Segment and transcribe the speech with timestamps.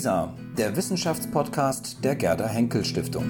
[0.00, 3.26] WISA, der Wissenschaftspodcast der Gerda Henkel Stiftung.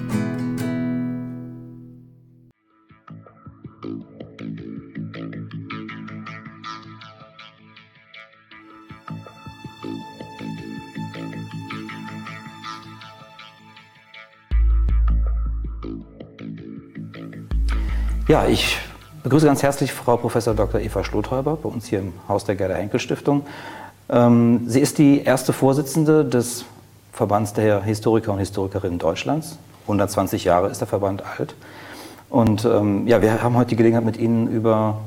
[18.29, 18.77] Ja, ich
[19.23, 20.41] begrüße ganz herzlich Frau Prof.
[20.41, 20.79] Dr.
[20.79, 23.45] Eva Schlothäuber bei uns hier im Haus der Gerda Henkel Stiftung.
[24.11, 26.65] Ähm, sie ist die erste Vorsitzende des
[27.13, 29.57] Verbands der Historiker und Historikerinnen Deutschlands.
[29.83, 31.55] 120 Jahre ist der Verband alt.
[32.29, 34.99] Und ähm, ja, wir haben heute die Gelegenheit, mit Ihnen über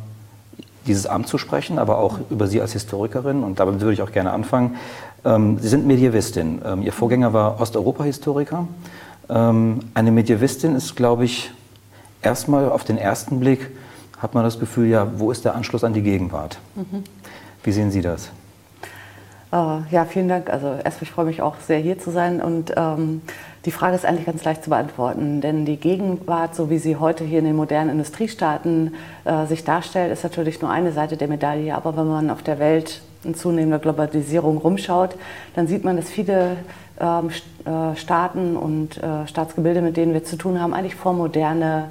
[0.87, 3.43] dieses Amt zu sprechen, aber auch über Sie als Historikerin.
[3.43, 4.77] Und damit würde ich auch gerne anfangen.
[5.25, 6.61] Ähm, Sie sind Medievistin.
[6.65, 8.67] Ähm, Ihr Vorgänger war Osteuropa-Historiker.
[9.29, 11.51] Ähm, eine Medievistin ist, glaube ich,
[12.23, 13.71] erstmal auf den ersten Blick
[14.19, 16.59] hat man das Gefühl, ja, wo ist der Anschluss an die Gegenwart?
[16.77, 17.05] Mhm.
[17.63, 18.31] Wie sehen Sie das?
[19.55, 20.51] Uh, ja, vielen Dank.
[20.51, 22.43] Also erstmal, ich freue mich auch sehr, hier zu sein.
[22.43, 23.23] Und ähm,
[23.65, 27.23] die Frage ist eigentlich ganz leicht zu beantworten, denn die Gegenwart, so wie sie heute
[27.23, 31.73] hier in den modernen Industriestaaten äh, sich darstellt, ist natürlich nur eine Seite der Medaille.
[31.73, 35.15] Aber wenn man auf der Welt in zunehmender Globalisierung rumschaut,
[35.55, 36.57] dann sieht man, dass viele
[36.99, 37.31] ähm,
[37.65, 41.91] äh, Staaten und äh, Staatsgebilde, mit denen wir zu tun haben, eigentlich vormoderne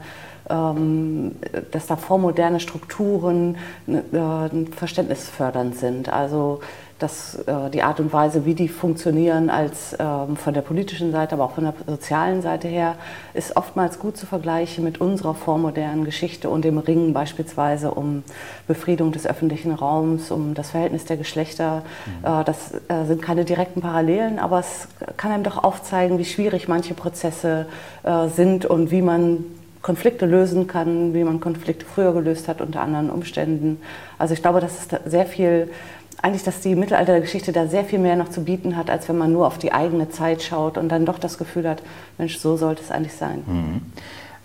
[0.49, 1.35] ähm,
[1.71, 3.55] dass da vormoderne Strukturen
[3.87, 6.11] äh, verständnisfördernd sind.
[6.11, 6.59] Also
[6.99, 11.33] dass äh, die Art und Weise, wie die funktionieren, als ähm, von der politischen Seite,
[11.33, 12.95] aber auch von der sozialen Seite her,
[13.33, 18.23] ist oftmals gut zu vergleichen mit unserer vormodernen Geschichte und dem Ringen beispielsweise um
[18.67, 21.83] Befriedung des öffentlichen Raums, um das Verhältnis der Geschlechter.
[22.05, 22.41] Mhm.
[22.41, 26.67] Äh, das äh, sind keine direkten Parallelen, aber es kann einem doch aufzeigen, wie schwierig
[26.67, 27.65] manche Prozesse
[28.03, 29.45] äh, sind und wie man
[29.83, 33.81] Konflikte lösen kann, wie man Konflikte früher gelöst hat unter anderen Umständen.
[34.17, 35.69] Also ich glaube, dass es sehr viel
[36.23, 39.33] eigentlich, dass die Mittelaltergeschichte da sehr viel mehr noch zu bieten hat, als wenn man
[39.33, 41.83] nur auf die eigene Zeit schaut und dann doch das Gefühl hat,
[42.17, 43.43] Mensch, so sollte es eigentlich sein.
[43.45, 43.81] Mhm.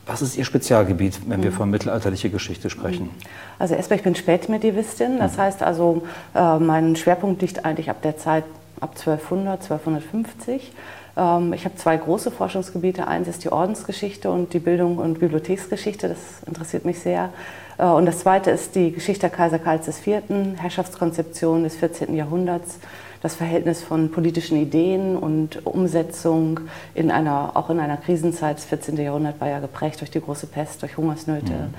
[0.05, 3.11] Was ist Ihr Spezialgebiet, wenn wir von mittelalterlicher Geschichte sprechen?
[3.59, 5.41] Also erstmal, ich bin Spätmedievistin, das mhm.
[5.43, 6.03] heißt also,
[6.35, 8.45] äh, mein Schwerpunkt liegt eigentlich ab der Zeit
[8.81, 10.73] ab 1200, 1250.
[11.19, 13.07] Ähm, ich habe zwei große Forschungsgebiete.
[13.07, 16.09] Eins ist die Ordensgeschichte und die Bildung- und Bibliotheksgeschichte.
[16.09, 17.31] Das interessiert mich sehr.
[17.77, 20.23] Äh, und das zweite ist die Geschichte der Kaiser Karls IV.,
[20.57, 22.15] Herrschaftskonzeption des 14.
[22.15, 22.79] Jahrhunderts,
[23.21, 26.61] das Verhältnis von politischen Ideen und Umsetzung
[26.95, 28.59] in einer, auch in einer Krisenzeit.
[28.59, 28.97] Das 14.
[28.97, 31.53] Jahrhundert war ja geprägt durch die große Pest, durch Hungersnöte.
[31.53, 31.75] Mhm.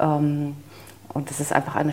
[0.00, 0.56] Ähm,
[1.12, 1.92] und es ist einfach eine,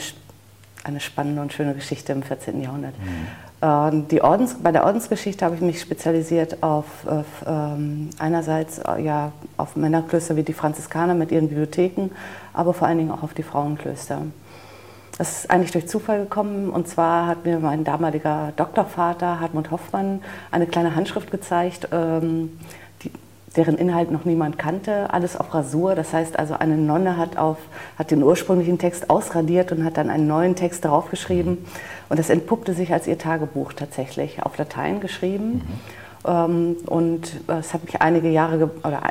[0.83, 2.59] eine spannende und schöne Geschichte im 14.
[2.61, 2.97] Jahrhundert.
[2.97, 3.27] Mhm.
[3.62, 9.01] Ähm, die Ordens, bei der Ordensgeschichte habe ich mich spezialisiert auf, auf ähm, einerseits äh,
[9.01, 12.09] ja, auf Männerklöster wie die Franziskaner mit ihren Bibliotheken,
[12.53, 14.22] aber vor allen Dingen auch auf die Frauenklöster.
[15.18, 20.22] Das ist eigentlich durch Zufall gekommen und zwar hat mir mein damaliger Doktorvater Hartmut Hoffmann
[20.51, 22.51] eine kleine Handschrift gezeigt, ähm,
[23.55, 25.95] deren Inhalt noch niemand kannte, alles auf Rasur.
[25.95, 27.57] Das heißt also, eine Nonne hat, auf,
[27.97, 31.57] hat den ursprünglichen Text ausradiert und hat dann einen neuen Text draufgeschrieben.
[32.09, 35.53] Und das entpuppte sich als ihr Tagebuch tatsächlich, auf Latein geschrieben.
[35.53, 35.61] Mhm.
[36.25, 39.01] Ähm, und es hat mich einige Jahre oder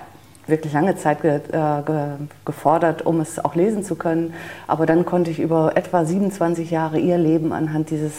[0.46, 2.06] wirklich lange Zeit ge, äh, ge,
[2.44, 4.34] gefordert, um es auch lesen zu können.
[4.66, 8.12] Aber dann konnte ich über etwa 27 Jahre ihr Leben anhand dieses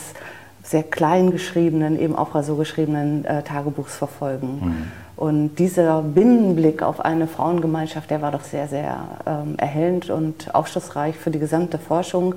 [0.63, 4.59] sehr klein geschriebenen, eben auch so geschriebenen äh, Tagebuchs verfolgen.
[4.61, 4.91] Mhm.
[5.17, 11.17] Und dieser Binnenblick auf eine Frauengemeinschaft, der war doch sehr, sehr ähm, erhellend und aufschlussreich
[11.17, 12.35] für die gesamte Forschung,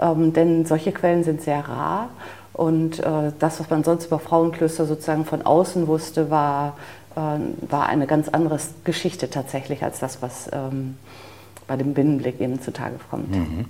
[0.00, 2.08] ähm, denn solche Quellen sind sehr rar.
[2.54, 6.78] Und äh, das, was man sonst über Frauenklöster sozusagen von außen wusste, war,
[7.16, 7.20] äh,
[7.70, 10.96] war eine ganz andere Geschichte tatsächlich als das, was ähm,
[11.66, 13.30] bei dem Binnenblick eben zutage kommt.
[13.30, 13.66] Mhm.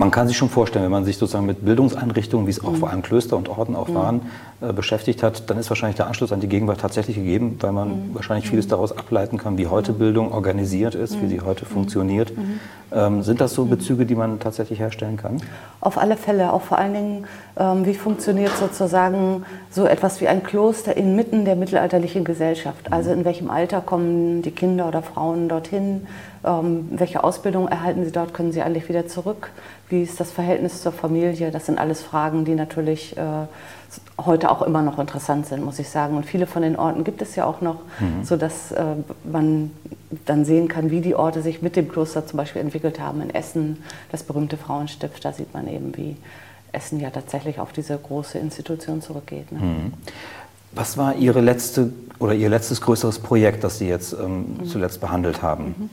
[0.00, 2.76] Man kann sich schon vorstellen, wenn man sich sozusagen mit Bildungseinrichtungen, wie es auch mhm.
[2.76, 3.94] vor allem Klöster und Orden auch mhm.
[3.94, 4.20] waren,
[4.60, 7.88] äh, beschäftigt hat, dann ist wahrscheinlich der Anschluss an die Gegenwart tatsächlich gegeben, weil man
[7.88, 8.14] mhm.
[8.14, 8.70] wahrscheinlich vieles mhm.
[8.70, 9.98] daraus ableiten kann, wie heute mhm.
[9.98, 11.30] Bildung organisiert ist, wie mhm.
[11.30, 12.32] sie heute funktioniert.
[12.90, 15.42] Ähm, sind das so Bezüge, die man tatsächlich herstellen kann?
[15.80, 17.26] Auf alle Fälle, auch vor allen Dingen,
[17.58, 22.92] ähm, wie funktioniert sozusagen so etwas wie ein Kloster inmitten der mittelalterlichen Gesellschaft?
[22.92, 26.06] Also in welchem Alter kommen die Kinder oder Frauen dorthin?
[26.44, 28.32] Ähm, welche Ausbildung erhalten sie dort?
[28.32, 29.50] Können sie eigentlich wieder zurück?
[29.88, 31.50] Wie ist das Verhältnis zur Familie?
[31.50, 33.22] Das sind alles Fragen, die natürlich äh,
[34.22, 36.16] heute auch immer noch interessant sind, muss ich sagen.
[36.16, 38.22] Und viele von den Orten gibt es ja auch noch, mhm.
[38.22, 38.84] sodass äh,
[39.24, 39.70] man
[40.26, 43.22] dann sehen kann, wie die Orte sich mit dem Kloster zum Beispiel entwickelt haben.
[43.22, 43.82] In Essen,
[44.12, 46.16] das berühmte Frauenstift, da sieht man eben, wie
[46.72, 49.50] Essen ja tatsächlich auf diese große Institution zurückgeht.
[49.52, 49.58] Ne?
[49.58, 49.92] Mhm.
[50.72, 54.64] Was war Ihre letzte oder Ihr letztes größeres Projekt, das Sie jetzt ähm, mhm.
[54.66, 55.88] zuletzt behandelt haben?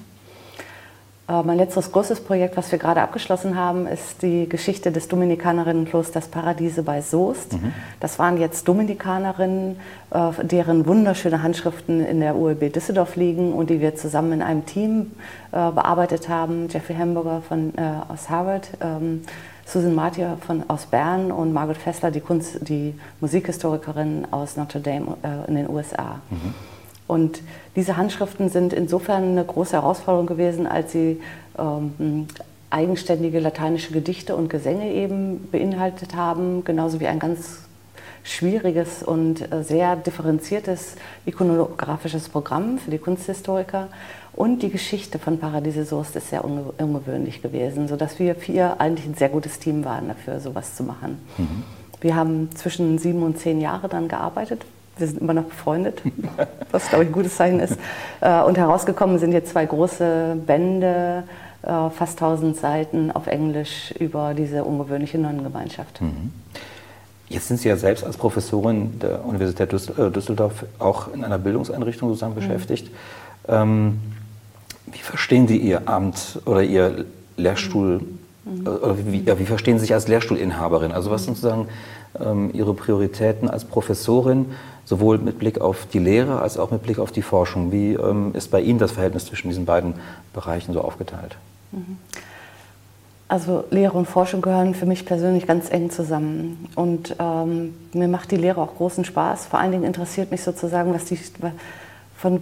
[1.27, 6.27] Äh, mein letztes großes Projekt, was wir gerade abgeschlossen haben, ist die Geschichte des Dominikanerinnenklosters
[6.27, 7.53] Paradiese bei Soest.
[7.53, 7.73] Mhm.
[7.99, 9.77] Das waren jetzt Dominikanerinnen,
[10.11, 14.65] äh, deren wunderschöne Handschriften in der ULB Düsseldorf liegen und die wir zusammen in einem
[14.65, 15.13] Team
[15.51, 16.67] äh, bearbeitet haben.
[16.69, 17.73] Jeffrey Hamburger von,
[18.07, 19.23] aus Harvard, ähm,
[19.65, 25.17] Susan Martier von, aus Bern und Margaret Fessler, die, Kunst, die Musikhistorikerin aus Notre Dame
[25.47, 26.19] in den USA.
[26.29, 26.53] Mhm.
[27.07, 27.41] Und
[27.75, 31.21] diese Handschriften sind insofern eine große Herausforderung gewesen, als sie
[31.57, 32.27] ähm,
[32.69, 37.59] eigenständige lateinische Gedichte und Gesänge eben beinhaltet haben, genauso wie ein ganz
[38.23, 40.95] schwieriges und äh, sehr differenziertes
[41.25, 43.89] ikonografisches Programm für die Kunsthistoriker.
[44.33, 49.13] Und die Geschichte von Paradiese Soest ist sehr ungewöhnlich gewesen, sodass wir vier eigentlich ein
[49.13, 51.19] sehr gutes Team waren dafür, sowas zu machen.
[51.37, 51.63] Mhm.
[52.01, 54.65] Wir haben zwischen sieben und zehn Jahre dann gearbeitet,
[54.97, 56.01] wir sind immer noch befreundet,
[56.71, 57.77] was glaube ich ein gutes Zeichen ist.
[58.21, 61.23] Äh, und herausgekommen sind jetzt zwei große Bände,
[61.63, 66.01] äh, fast 1000 Seiten auf Englisch über diese ungewöhnliche Nonnengemeinschaft.
[66.01, 66.31] Mhm.
[67.27, 72.09] Jetzt sind Sie ja selbst als Professorin der Universität äh, Düsseldorf auch in einer Bildungseinrichtung
[72.09, 72.39] sozusagen mhm.
[72.39, 72.91] beschäftigt.
[73.47, 73.99] Ähm,
[74.85, 77.05] wie verstehen Sie Ihr Amt oder Ihr
[77.37, 78.01] Lehrstuhl?
[78.45, 78.67] Mhm.
[78.67, 80.91] Oder wie, ja, wie, verstehen Sie sich als Lehrstuhlinhaberin?
[80.91, 81.67] Also was sind sozusagen
[82.23, 84.51] ähm, Ihre Prioritäten als Professorin?
[84.85, 87.71] Sowohl mit Blick auf die Lehre als auch mit Blick auf die Forschung.
[87.71, 89.95] Wie ähm, ist bei Ihnen das Verhältnis zwischen diesen beiden
[90.33, 91.35] Bereichen so aufgeteilt?
[91.71, 91.97] Mhm.
[93.27, 96.67] Also Lehre und Forschung gehören für mich persönlich ganz eng zusammen.
[96.75, 99.47] Und ähm, mir macht die Lehre auch großen Spaß.
[99.47, 101.17] Vor allen Dingen interessiert mich sozusagen, was die,
[102.15, 102.39] von,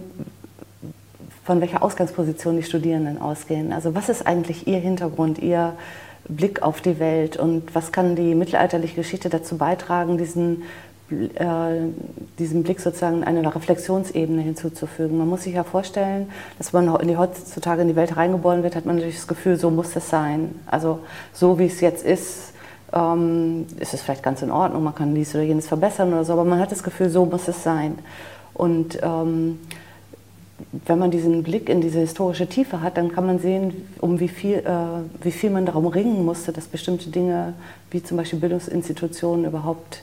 [1.45, 3.71] von welcher Ausgangsposition die Studierenden ausgehen.
[3.71, 5.73] Also was ist eigentlich ihr Hintergrund, ihr
[6.27, 10.63] Blick auf die Welt und was kann die mittelalterliche Geschichte dazu beitragen, diesen
[11.35, 11.89] äh,
[12.39, 15.17] diesem Blick sozusagen eine Reflexionsebene hinzuzufügen.
[15.17, 18.75] Man muss sich ja vorstellen, dass man in die, heutzutage in die Welt reingeboren wird,
[18.75, 20.55] hat man natürlich das Gefühl, so muss es sein.
[20.65, 20.99] Also
[21.33, 22.53] so wie es jetzt ist,
[22.93, 26.33] ähm, ist es vielleicht ganz in Ordnung, man kann dies oder jenes verbessern oder so,
[26.33, 27.97] aber man hat das Gefühl, so muss es sein.
[28.53, 29.59] Und ähm,
[30.85, 34.27] wenn man diesen Blick in diese historische Tiefe hat, dann kann man sehen, um wie
[34.27, 37.53] viel, äh, wie viel man darum ringen musste, dass bestimmte Dinge,
[37.91, 40.01] wie zum Beispiel Bildungsinstitutionen, überhaupt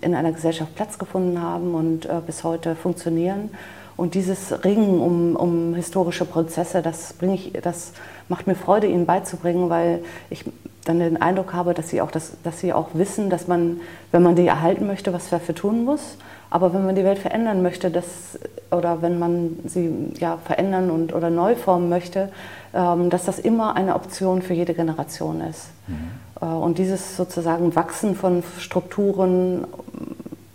[0.00, 3.50] in einer Gesellschaft Platz gefunden haben und äh, bis heute funktionieren.
[3.96, 7.92] Und dieses Ringen um, um historische Prozesse, das, ich, das
[8.28, 10.44] macht mir Freude, ihnen beizubringen, weil ich
[10.84, 13.80] dann den Eindruck habe, dass sie, auch das, dass sie auch wissen, dass man,
[14.12, 16.18] wenn man die erhalten möchte, was dafür tun muss.
[16.50, 18.38] Aber wenn man die Welt verändern möchte, das,
[18.70, 22.30] oder wenn man sie ja, verändern und, oder neu formen möchte,
[22.74, 25.68] ähm, dass das immer eine Option für jede Generation ist.
[25.88, 25.94] Mhm.
[26.40, 29.66] Äh, und dieses sozusagen Wachsen von Strukturen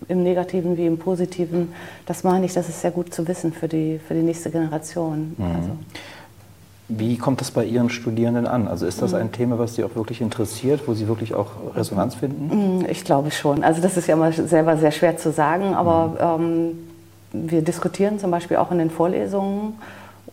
[0.07, 1.73] im Negativen wie im Positiven,
[2.05, 5.35] das meine ich, das ist sehr gut zu wissen für die, für die nächste Generation.
[5.37, 5.45] Mhm.
[5.45, 5.69] Also.
[6.97, 8.67] Wie kommt das bei Ihren Studierenden an?
[8.67, 9.19] Also ist das mhm.
[9.19, 12.79] ein Thema, was Sie auch wirklich interessiert, wo Sie wirklich auch Resonanz finden?
[12.79, 13.63] Mhm, ich glaube schon.
[13.63, 16.71] Also das ist ja mal selber sehr schwer zu sagen, aber mhm.
[17.33, 19.75] ähm, wir diskutieren zum Beispiel auch in den Vorlesungen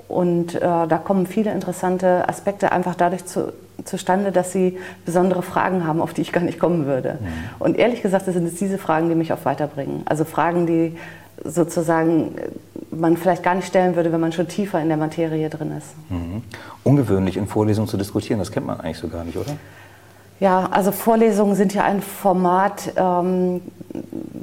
[0.09, 3.53] und äh, da kommen viele interessante Aspekte einfach dadurch zu,
[3.85, 7.19] zustande, dass sie besondere Fragen haben, auf die ich gar nicht kommen würde.
[7.21, 7.27] Mhm.
[7.59, 10.03] Und ehrlich gesagt sind es diese Fragen, die mich auch weiterbringen.
[10.07, 10.97] Also Fragen, die
[11.45, 12.35] sozusagen
[12.91, 15.89] man vielleicht gar nicht stellen würde, wenn man schon tiefer in der Materie drin ist.
[16.11, 16.43] Mhm.
[16.85, 19.57] Ungewöhnlich in Vorlesungen zu diskutieren, das kennt man eigentlich so gar nicht, oder?
[20.41, 23.61] Ja, also Vorlesungen sind ja ein Format, ähm,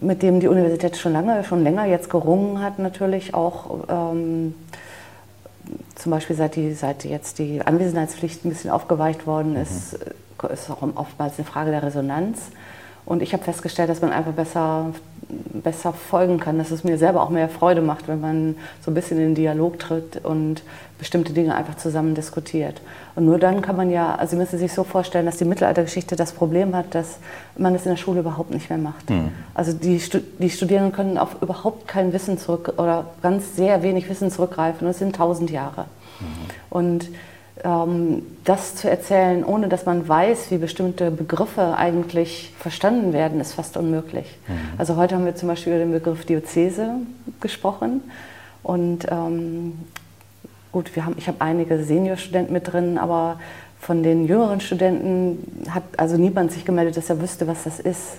[0.02, 3.86] mit dem die Universität schon lange, schon länger jetzt gerungen hat, natürlich auch.
[3.90, 4.56] Ähm,
[5.96, 9.62] zum Beispiel seit, die, seit jetzt die Anwesenheitspflicht ein bisschen aufgeweicht worden mhm.
[9.62, 12.52] ist, äh, ist auch oftmals eine Frage der Resonanz.
[13.06, 14.92] Und ich habe festgestellt, dass man einfach besser,
[15.28, 18.94] besser folgen kann, dass es mir selber auch mehr Freude macht, wenn man so ein
[18.94, 20.62] bisschen in den Dialog tritt und
[21.00, 22.82] bestimmte Dinge einfach zusammen diskutiert.
[23.16, 26.16] Und nur dann kann man ja, also Sie müssen sich so vorstellen, dass die Mittelaltergeschichte
[26.16, 27.18] das Problem hat, dass
[27.58, 29.10] man es in der Schule überhaupt nicht mehr macht.
[29.10, 29.32] Mhm.
[29.54, 30.02] Also die,
[30.40, 34.86] die Studierenden können auf überhaupt kein Wissen zurück oder ganz sehr wenig Wissen zurückgreifen.
[34.86, 35.86] Und es sind tausend Jahre.
[36.20, 36.26] Mhm.
[36.70, 37.10] Und
[38.44, 43.76] das zu erzählen, ohne dass man weiß, wie bestimmte Begriffe eigentlich verstanden werden, ist fast
[43.76, 44.38] unmöglich.
[44.48, 44.54] Mhm.
[44.78, 46.92] Also heute haben wir zum Beispiel über den Begriff Diözese
[47.42, 48.02] gesprochen.
[48.62, 49.80] Und ähm,
[50.72, 53.40] gut, wir haben, ich habe einige Seniorstudenten mit drin, aber
[53.80, 58.18] von den jüngeren Studenten hat also niemand sich gemeldet, dass er wüsste, was das ist.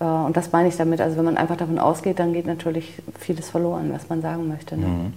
[0.00, 1.00] Äh, und das meine ich damit.
[1.00, 4.76] Also wenn man einfach davon ausgeht, dann geht natürlich vieles verloren, was man sagen möchte.
[4.76, 4.86] Ne?
[4.86, 5.12] Mhm.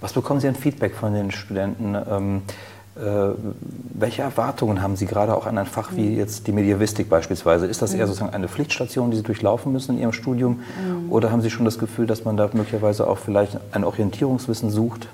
[0.00, 1.94] Was bekommen Sie an Feedback von den Studenten?
[2.10, 2.52] Ähm, äh,
[2.96, 6.16] welche Erwartungen haben Sie gerade auch an ein Fach wie mhm.
[6.16, 7.66] jetzt die Medievistik beispielsweise?
[7.66, 8.08] Ist das eher mhm.
[8.08, 10.60] sozusagen eine Pflichtstation, die Sie durchlaufen müssen in Ihrem Studium?
[10.60, 11.10] Mhm.
[11.10, 15.08] Oder haben Sie schon das Gefühl, dass man da möglicherweise auch vielleicht ein Orientierungswissen sucht?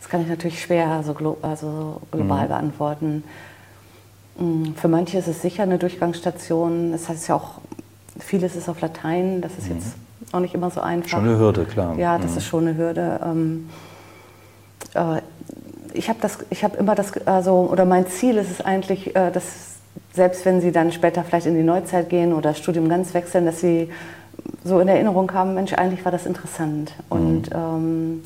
[0.00, 2.48] Das kann ich natürlich schwer so glo also global mhm.
[2.48, 3.24] beantworten.
[4.76, 6.92] Für manche ist es sicher eine Durchgangsstation.
[6.92, 7.60] Das heißt ja auch,
[8.18, 9.40] vieles ist auf Latein.
[9.40, 9.76] Das ist mhm.
[9.76, 9.94] jetzt
[10.32, 11.08] auch nicht immer so einfach.
[11.08, 11.96] Schon eine Hürde, klar.
[11.96, 12.36] Ja, das mhm.
[12.36, 13.20] ist schon eine Hürde.
[13.24, 13.70] Ähm,
[14.94, 15.22] äh,
[15.94, 19.30] ich habe das, ich habe immer das, also oder mein Ziel ist es eigentlich, äh,
[19.30, 19.44] dass
[20.12, 23.46] selbst wenn Sie dann später vielleicht in die Neuzeit gehen oder das Studium ganz wechseln,
[23.46, 23.90] dass Sie
[24.64, 27.56] so in Erinnerung haben, Mensch, eigentlich war das interessant und mhm.
[27.56, 28.22] ähm,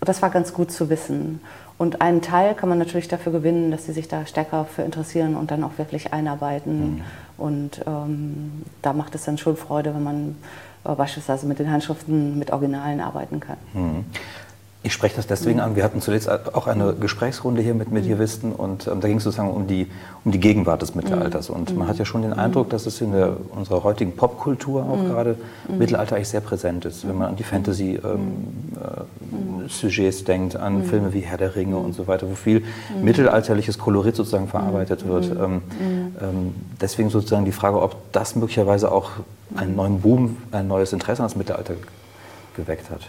[0.00, 1.40] das war ganz gut zu wissen.
[1.78, 5.36] Und einen Teil kann man natürlich dafür gewinnen, dass sie sich da stärker für interessieren
[5.36, 6.96] und dann auch wirklich einarbeiten.
[6.96, 7.02] Mhm.
[7.36, 10.36] Und ähm, da macht es dann schon Freude, wenn man
[10.84, 13.58] äh, beispielsweise mit den Handschriften, mit Originalen arbeiten kann.
[13.74, 14.04] Mhm.
[14.86, 15.74] Ich spreche das deswegen an.
[15.74, 19.50] Wir hatten zuletzt auch eine Gesprächsrunde hier mit Medievisten und ähm, da ging es sozusagen
[19.50, 19.88] um die,
[20.24, 21.50] um die Gegenwart des Mittelalters.
[21.50, 25.04] Und man hat ja schon den Eindruck, dass es in der, unserer heutigen Popkultur auch
[25.04, 25.38] gerade
[25.76, 27.08] Mittelalter eigentlich sehr präsent ist.
[27.08, 31.92] Wenn man an die Fantasy-Sujets ähm, äh, denkt, an Filme wie Herr der Ringe und
[31.92, 32.62] so weiter, wo viel
[33.02, 35.32] mittelalterliches Kolorit sozusagen verarbeitet wird.
[35.32, 39.10] Ähm, ähm, deswegen sozusagen die Frage, ob das möglicherweise auch
[39.56, 41.74] einen neuen Boom, ein neues Interesse an das Mittelalter
[42.54, 43.00] geweckt hat.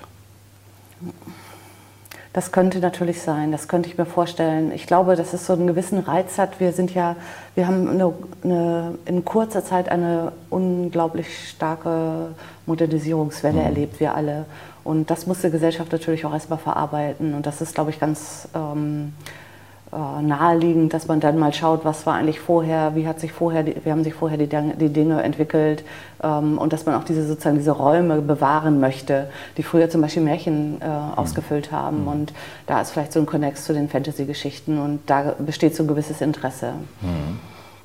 [2.38, 4.72] Das könnte natürlich sein, das könnte ich mir vorstellen.
[4.72, 6.60] Ich glaube, dass es so einen gewissen Reiz hat.
[6.60, 7.16] Wir sind ja,
[7.56, 8.14] wir haben eine,
[8.44, 12.36] eine, in kurzer Zeit eine unglaublich starke
[12.68, 13.66] Modernisierungswelle mhm.
[13.66, 14.46] erlebt, wir alle.
[14.84, 17.34] Und das muss die Gesellschaft natürlich auch erstmal verarbeiten.
[17.34, 19.47] Und das ist, glaube ich, ganz ähm, äh,
[19.92, 23.90] naheliegend, dass man dann mal schaut, was war eigentlich vorher, wie hat sich vorher, wie
[23.90, 25.86] haben sich vorher die, die Dinge entwickelt
[26.22, 30.24] ähm, und dass man auch diese sozusagen diese Räume bewahren möchte, die früher zum Beispiel
[30.24, 31.14] Märchen äh, mhm.
[31.16, 32.08] ausgefüllt haben mhm.
[32.08, 32.34] und
[32.66, 36.20] da ist vielleicht so ein Konnex zu den Fantasy-Geschichten und da besteht so ein gewisses
[36.20, 36.74] Interesse.
[37.02, 37.40] Mhm.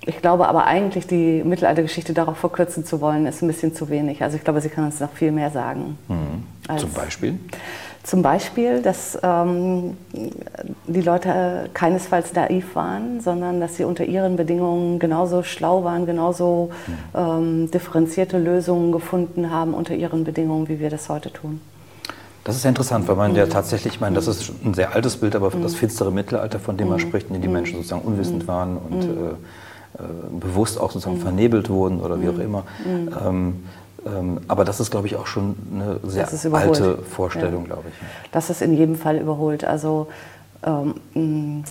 [0.05, 4.23] Ich glaube aber eigentlich, die Mittelaltergeschichte darauf verkürzen zu wollen, ist ein bisschen zu wenig.
[4.23, 5.97] Also ich glaube, sie kann uns noch viel mehr sagen.
[6.09, 6.77] Mhm.
[6.77, 7.39] Zum Beispiel?
[8.05, 9.97] Zum Beispiel, dass ähm,
[10.89, 16.71] die Leute keinesfalls naiv waren, sondern dass sie unter ihren Bedingungen genauso schlau waren, genauso
[17.15, 21.61] ähm, differenzierte Lösungen gefunden haben unter ihren Bedingungen, wie wir das heute tun.
[22.43, 25.19] Das ist ja interessant, weil man ja tatsächlich, ich meine, das ist ein sehr altes
[25.19, 28.49] Bild, aber das finstere Mittelalter, von dem man spricht, in dem die Menschen sozusagen unwissend
[28.49, 30.03] waren und äh, äh,
[30.41, 32.65] bewusst auch sozusagen vernebelt wurden oder wie auch immer.
[32.85, 33.63] Ähm,
[34.49, 37.75] aber das ist, glaube ich, auch schon eine sehr alte Vorstellung, ja.
[37.75, 37.95] glaube ich.
[38.33, 39.65] Das ist in jedem Fall überholt.
[39.65, 40.09] Also
[40.65, 41.65] ähm,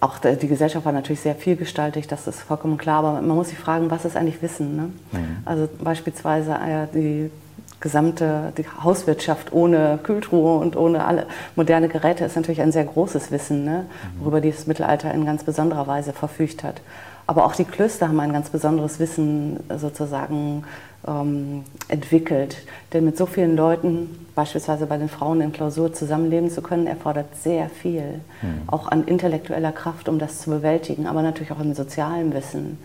[0.00, 3.58] auch die Gesellschaft war natürlich sehr vielgestaltig, das ist vollkommen klar, aber man muss sich
[3.58, 4.76] fragen, was ist eigentlich Wissen?
[4.76, 4.82] Ne?
[5.12, 5.36] Mhm.
[5.44, 7.30] Also beispielsweise äh, die
[7.80, 13.32] gesamte die Hauswirtschaft ohne Kühltruhe und ohne alle moderne Geräte ist natürlich ein sehr großes
[13.32, 13.86] Wissen, ne?
[13.86, 14.20] Mhm.
[14.20, 16.80] worüber dieses Mittelalter in ganz besonderer Weise verfügt hat.
[17.26, 20.64] Aber auch die Klöster haben ein ganz besonderes Wissen sozusagen
[21.06, 22.56] ähm, entwickelt.
[22.92, 27.36] Denn mit so vielen Leuten, beispielsweise bei den Frauen in Klausur, zusammenleben zu können, erfordert
[27.36, 28.20] sehr viel.
[28.42, 28.62] Mhm.
[28.66, 32.78] Auch an intellektueller Kraft, um das zu bewältigen, aber natürlich auch an sozialem Wissen.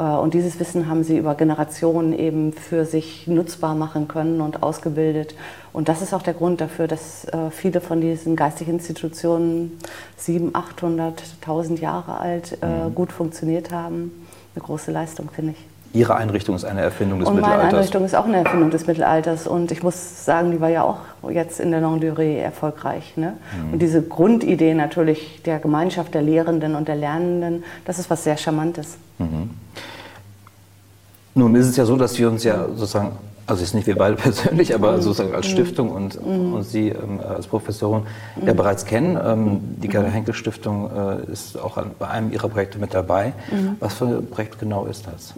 [0.00, 4.62] Äh, und dieses Wissen haben sie über Generationen eben für sich nutzbar machen können und
[4.62, 5.34] ausgebildet.
[5.72, 9.78] Und das ist auch der Grund dafür, dass äh, viele von diesen geistigen Institutionen
[10.16, 12.94] 700, 800, 1000 Jahre alt äh, mhm.
[12.94, 14.26] gut funktioniert haben.
[14.54, 15.69] Eine große Leistung, finde ich.
[15.92, 17.64] Ihre Einrichtung ist eine Erfindung des und Mittelalters.
[17.64, 19.48] Meine Einrichtung ist auch eine Erfindung des Mittelalters.
[19.48, 20.98] Und ich muss sagen, die war ja auch
[21.30, 23.16] jetzt in der Longue Durée erfolgreich.
[23.16, 23.34] Ne?
[23.66, 23.72] Mhm.
[23.72, 28.36] Und diese Grundidee natürlich der Gemeinschaft der Lehrenden und der Lernenden, das ist was sehr
[28.36, 28.98] Charmantes.
[29.18, 29.50] Mhm.
[31.34, 33.12] Nun ist es ja so, dass wir uns ja sozusagen,
[33.50, 35.02] also jetzt nicht wir beide persönlich, aber mhm.
[35.02, 35.52] sozusagen als mhm.
[35.52, 36.54] Stiftung und, mhm.
[36.54, 38.04] und Sie ähm, als Professorin
[38.44, 39.18] ja bereits kennen.
[39.22, 43.32] Ähm, die Gerda Henkel Stiftung äh, ist auch an, bei einem Ihrer Projekte mit dabei.
[43.80, 45.34] Was für ein Projekt genau ist das?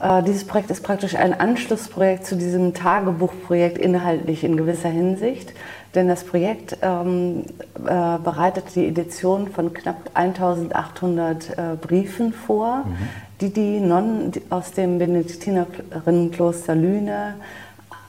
[0.00, 5.52] Äh, dieses Projekt ist praktisch ein Anschlussprojekt zu diesem Tagebuchprojekt inhaltlich in gewisser Hinsicht.
[5.94, 7.44] Denn das Projekt ähm,
[7.86, 14.72] äh, bereitet die Edition von knapp 1800 äh, Briefen vor, mhm die die Nonnen aus
[14.72, 17.34] dem Benediktinerinnenkloster Lüne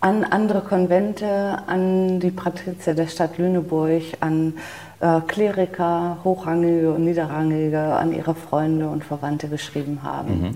[0.01, 4.53] an andere Konvente, an die Patrizier der Stadt Lüneburg, an
[4.99, 10.41] äh, Kleriker, hochrangige und niederrangige, an ihre Freunde und Verwandte geschrieben haben.
[10.41, 10.55] Mhm.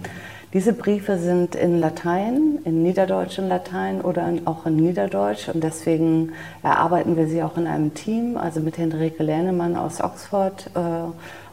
[0.53, 6.31] Diese Briefe sind in Latein, in Niederdeutsch und Latein oder auch in Niederdeutsch und deswegen
[6.63, 10.79] erarbeiten wir sie auch in einem Team, also mit Henrike Lernemann aus Oxford äh,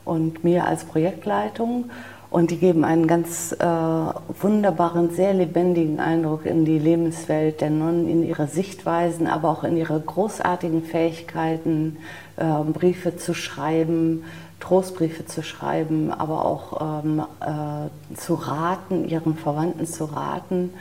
[0.06, 1.90] und mir als Projektleitung.
[2.36, 8.06] Und die geben einen ganz äh, wunderbaren, sehr lebendigen Eindruck in die Lebenswelt der Nonnen,
[8.10, 11.96] in ihre Sichtweisen, aber auch in ihre großartigen Fähigkeiten,
[12.36, 14.24] äh, Briefe zu schreiben,
[14.60, 20.74] Trostbriefe zu schreiben, aber auch ähm, äh, zu raten, ihren Verwandten zu raten.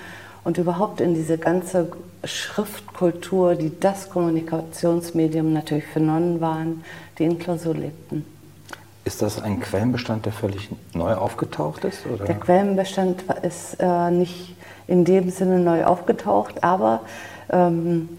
[0.44, 1.90] und überhaupt in diese ganze
[2.26, 6.84] Schriftkultur, die das Kommunikationsmedium natürlich für Nonnen waren,
[7.18, 8.35] die in Klausur lebten.
[9.06, 12.08] Ist das ein Quellenbestand, der völlig neu aufgetaucht ist?
[12.08, 12.26] Oder?
[12.26, 14.56] Der Quellenbestand ist äh, nicht
[14.88, 17.02] in dem Sinne neu aufgetaucht, aber
[17.52, 18.10] ähm,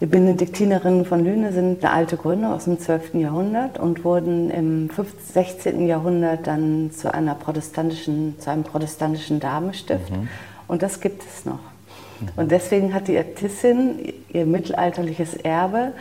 [0.00, 3.14] die Benediktinerinnen von Lüne sind eine alte Gründung aus dem 12.
[3.14, 5.86] Jahrhundert und wurden im 15, 16.
[5.86, 10.10] Jahrhundert dann zu, einer protestantischen, zu einem protestantischen Damenstift.
[10.10, 10.28] Mhm.
[10.68, 11.60] Und das gibt es noch.
[12.20, 12.28] Mhm.
[12.36, 15.92] Und deswegen hat die Äbtissin ihr mittelalterliches Erbe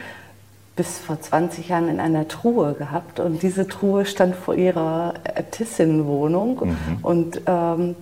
[0.75, 3.19] bis vor 20 Jahren in einer Truhe gehabt.
[3.19, 6.61] Und diese Truhe stand vor ihrer Äbtissin-Wohnung.
[6.65, 6.97] Mhm.
[7.03, 7.95] Und ähm,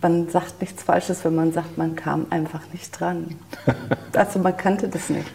[0.00, 3.36] man sagt nichts Falsches, wenn man sagt, man kam einfach nicht dran.
[4.16, 5.30] also man kannte das nicht.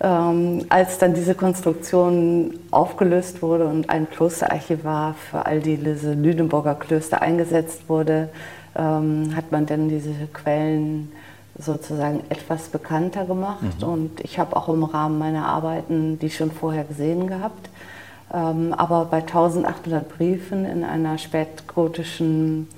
[0.00, 7.22] Ähm, als dann diese Konstruktion aufgelöst wurde und ein Klosterarchivar für all diese Lüneburger Klöster
[7.22, 8.30] eingesetzt wurde,
[8.76, 11.12] ähm, hat man dann diese Quellen
[11.58, 13.80] sozusagen etwas bekannter gemacht.
[13.80, 13.88] Mhm.
[13.88, 17.68] Und ich habe auch im Rahmen meiner Arbeiten die schon vorher gesehen gehabt.
[18.32, 22.68] Ähm, aber bei 1800 Briefen in einer spätgotischen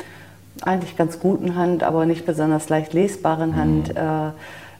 [0.62, 3.56] eigentlich ganz guten Hand, aber nicht besonders leicht lesbaren mhm.
[3.56, 4.32] Hand, äh, äh,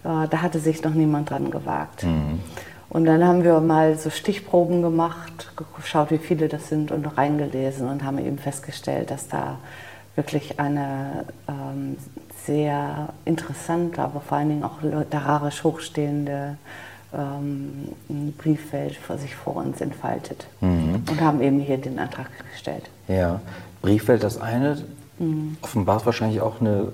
[0.02, 2.04] da hatte sich noch niemand dran gewagt.
[2.04, 2.40] Mhm.
[2.88, 7.88] Und dann haben wir mal so Stichproben gemacht, geschaut, wie viele das sind und reingelesen
[7.88, 9.58] und haben eben festgestellt, dass da
[10.14, 11.96] wirklich eine ähm,
[12.46, 16.56] sehr interessante, aber vor allen Dingen auch literarisch hochstehende
[17.12, 17.88] ähm,
[18.38, 20.46] Briefwelt vor sich vor uns entfaltet.
[20.60, 21.02] Mhm.
[21.10, 22.88] Und haben eben hier den Antrag gestellt.
[23.08, 23.40] Ja,
[23.82, 24.78] Briefwelt das eine,
[25.18, 25.56] Mhm.
[25.62, 26.88] Offenbart wahrscheinlich auch eine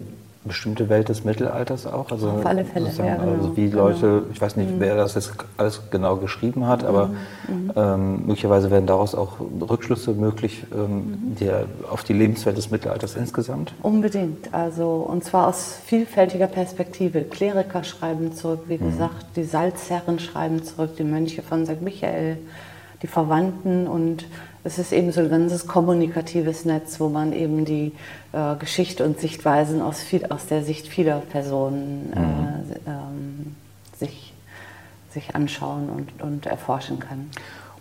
[0.45, 2.11] bestimmte Welt des Mittelalters auch.
[2.11, 3.33] Also Auf alle Fälle, ja, genau.
[3.33, 3.89] Also wie genau.
[3.89, 4.81] Leute, ich weiß nicht, mhm.
[4.81, 7.09] wer das jetzt alles genau geschrieben hat, aber
[7.49, 7.55] mhm.
[7.55, 7.73] mhm.
[7.77, 11.35] ähm, möglicherweise werden daraus auch Rückschlüsse möglich ähm, mhm.
[11.39, 11.51] die,
[11.89, 13.73] auf die Lebenswelt des Mittelalters insgesamt.
[13.83, 17.23] Unbedingt, also und zwar aus vielfältiger Perspektive.
[17.23, 18.91] Kleriker schreiben zurück, wie mhm.
[18.91, 21.83] gesagt, die Salzherren schreiben zurück, die Mönche von St.
[21.83, 22.39] Michael,
[23.03, 24.27] die Verwandten und
[24.65, 27.93] es ist eben so ein ganzes kommunikatives Netz, wo man eben die
[28.33, 32.77] äh, Geschichte und Sichtweisen aus, viel, aus der Sicht vieler Personen äh, mhm.
[32.87, 33.57] ähm,
[33.99, 34.33] sich,
[35.11, 37.31] sich anschauen und, und erforschen kann.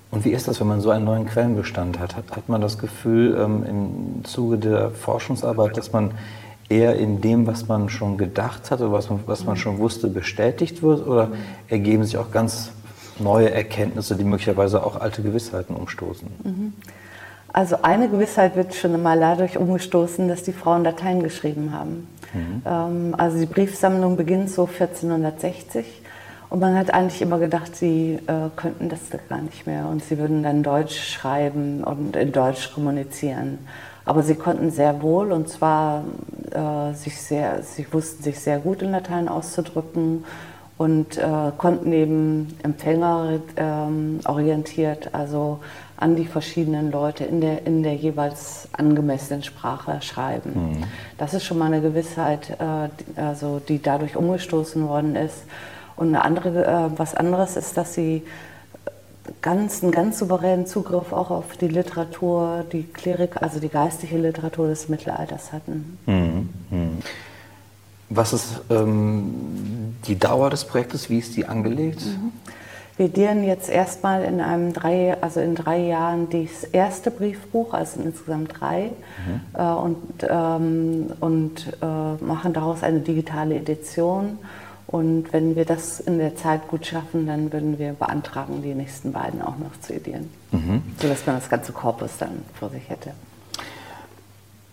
[0.09, 2.17] Und wie ist das, wenn man so einen neuen Quellenbestand hat?
[2.17, 6.11] Hat, hat man das Gefühl ähm, im Zuge der Forschungsarbeit, dass man
[6.67, 9.59] eher in dem, was man schon gedacht hat oder was man, was man mhm.
[9.59, 11.05] schon wusste, bestätigt wird?
[11.05, 11.29] Oder
[11.69, 12.71] ergeben sich auch ganz
[13.21, 16.27] neue Erkenntnisse, die möglicherweise auch alte Gewissheiten umstoßen?
[16.43, 16.73] Mhm.
[17.53, 22.07] Also eine Gewissheit wird schon einmal dadurch umgestoßen, dass die Frauen Dateien geschrieben haben.
[22.33, 22.61] Mhm.
[22.65, 25.85] Ähm, also die Briefsammlung beginnt so 1460
[26.49, 30.17] und man hat eigentlich immer gedacht, sie äh, könnten das gar nicht mehr und sie
[30.17, 33.59] würden dann Deutsch schreiben und in Deutsch kommunizieren.
[34.03, 36.03] Aber sie konnten sehr wohl und zwar
[36.51, 40.25] äh, sich sehr, sie wussten sich sehr gut in Latein auszudrücken
[40.81, 45.59] und äh, konnten eben Empfänger ähm, orientiert, also
[45.95, 50.53] an die verschiedenen Leute in der, in der jeweils angemessenen Sprache schreiben.
[50.55, 50.83] Mhm.
[51.19, 55.43] Das ist schon mal eine Gewissheit, äh, die, also, die dadurch umgestoßen worden ist.
[55.97, 58.23] Und eine andere, äh, was anderes ist, dass sie
[59.43, 64.67] ganz, einen ganz souveränen Zugriff auch auf die Literatur, die Klerik, also die geistige Literatur
[64.67, 65.99] des Mittelalters hatten.
[66.07, 66.49] Mhm.
[66.71, 66.97] Mhm.
[68.13, 71.09] Was ist ähm, die Dauer des Projektes?
[71.09, 72.05] Wie ist die angelegt?
[72.05, 72.31] Mhm.
[72.97, 78.01] Wir dienen jetzt erstmal in einem drei, also in drei Jahren das erste Briefbuch, also
[78.01, 78.91] insgesamt drei,
[79.25, 79.41] mhm.
[79.57, 79.97] äh, und,
[80.29, 84.37] ähm, und äh, machen daraus eine digitale Edition.
[84.87, 89.13] Und wenn wir das in der Zeit gut schaffen, dann würden wir beantragen, die nächsten
[89.13, 90.83] beiden auch noch zu edieren, mhm.
[91.01, 93.13] sodass man das ganze Korpus dann vor sich hätte.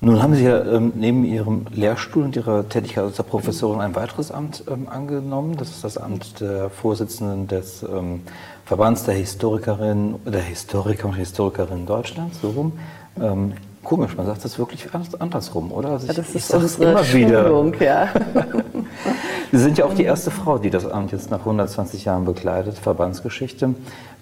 [0.01, 4.31] Nun haben Sie ja ähm, neben Ihrem Lehrstuhl und Ihrer Tätigkeit als Professorin ein weiteres
[4.31, 5.57] Amt ähm, angenommen.
[5.57, 8.21] Das ist das Amt der Vorsitzenden des ähm,
[8.65, 12.73] Verbands der Historikerinnen, der Historiker und Historikerinnen Deutschlands, so rum.
[13.21, 14.87] Ähm, komisch, man sagt das wirklich
[15.19, 15.91] andersrum, oder?
[15.91, 17.85] Also ich, ja, das ist unsere immer Schulung, wieder.
[17.85, 18.09] ja.
[19.51, 22.79] Sie sind ja auch die erste Frau, die das Amt jetzt nach 120 Jahren bekleidet,
[22.79, 23.75] Verbandsgeschichte.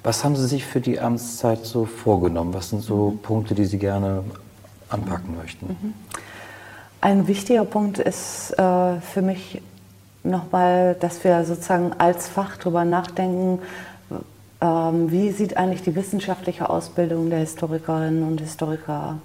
[0.02, 2.54] Was haben Sie sich für die Amtszeit so vorgenommen?
[2.54, 3.18] Was sind so.
[3.22, 4.22] Punkte, die Sie gerne
[4.88, 5.94] anpacken möchten.
[7.00, 9.62] Ein wichtiger Punkt ist äh, für mich
[10.22, 13.60] nochmal, dass wir sozusagen als Fach darüber nachdenken,
[14.60, 19.18] ähm, wie sieht eigentlich die wissenschaftliche Ausbildung der Historikerinnen und Historiker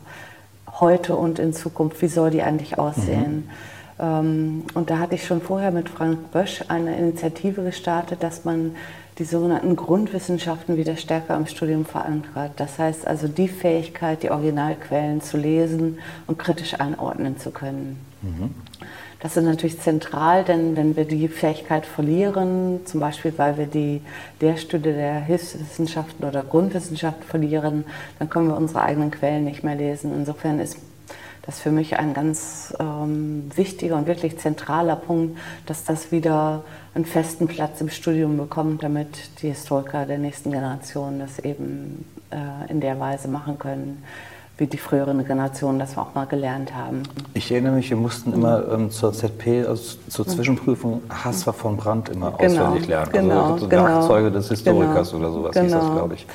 [0.80, 3.36] heute und in Zukunft, wie soll die eigentlich aussehen?
[3.36, 3.50] Mhm.
[4.00, 8.76] Ähm, und da hatte ich schon vorher mit Frank Bösch eine Initiative gestartet, dass man
[9.18, 12.54] die sogenannten Grundwissenschaften wieder stärker im Studium verankert.
[12.56, 18.00] Das heißt also die Fähigkeit, die Originalquellen zu lesen und kritisch einordnen zu können.
[18.22, 18.56] Mhm.
[19.20, 24.02] Das ist natürlich zentral, denn wenn wir die Fähigkeit verlieren, zum Beispiel weil wir die
[24.40, 27.86] Lehrstühle der Hilfswissenschaften oder Grundwissenschaften verlieren,
[28.18, 30.12] dann können wir unsere eigenen Quellen nicht mehr lesen.
[30.16, 30.78] Insofern ist
[31.44, 37.06] das für mich ein ganz ähm, wichtiger und wirklich zentraler Punkt, dass das wieder einen
[37.06, 42.82] festen Platz im Studium bekommt, damit die Historiker der nächsten Generation das eben äh, in
[42.82, 44.04] der Weise machen können,
[44.58, 47.04] wie die früheren Generationen das auch mal gelernt haben.
[47.34, 52.10] Ich erinnere mich, wir mussten immer ähm, zur ZP, also zur Zwischenprüfung, Hassler von Brandt
[52.10, 53.10] immer genau, auswendig lernen.
[53.12, 55.64] Also genau, also genau, Nachzeuge des Historikers genau, oder sowas genau.
[55.64, 55.96] hieß das, genau.
[55.96, 56.28] glaube ich.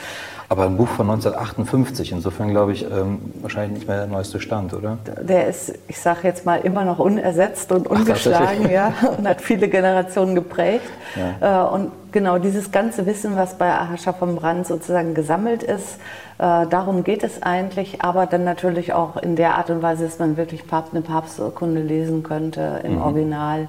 [0.48, 4.74] Aber ein Buch von 1958, insofern glaube ich ähm, wahrscheinlich nicht mehr der neueste Stand,
[4.74, 4.98] oder?
[5.20, 9.40] Der ist, ich sage jetzt mal, immer noch unersetzt und ungeschlagen Ach, ja, und hat
[9.40, 10.88] viele Generationen geprägt.
[11.16, 11.66] Ja.
[11.66, 15.98] Äh, und genau dieses ganze Wissen, was bei Ahascha von Brand sozusagen gesammelt ist,
[16.38, 20.18] äh, darum geht es eigentlich, aber dann natürlich auch in der Art und Weise, dass
[20.18, 23.02] man wirklich eine Papsturkunde lesen könnte im mhm.
[23.02, 23.68] Original,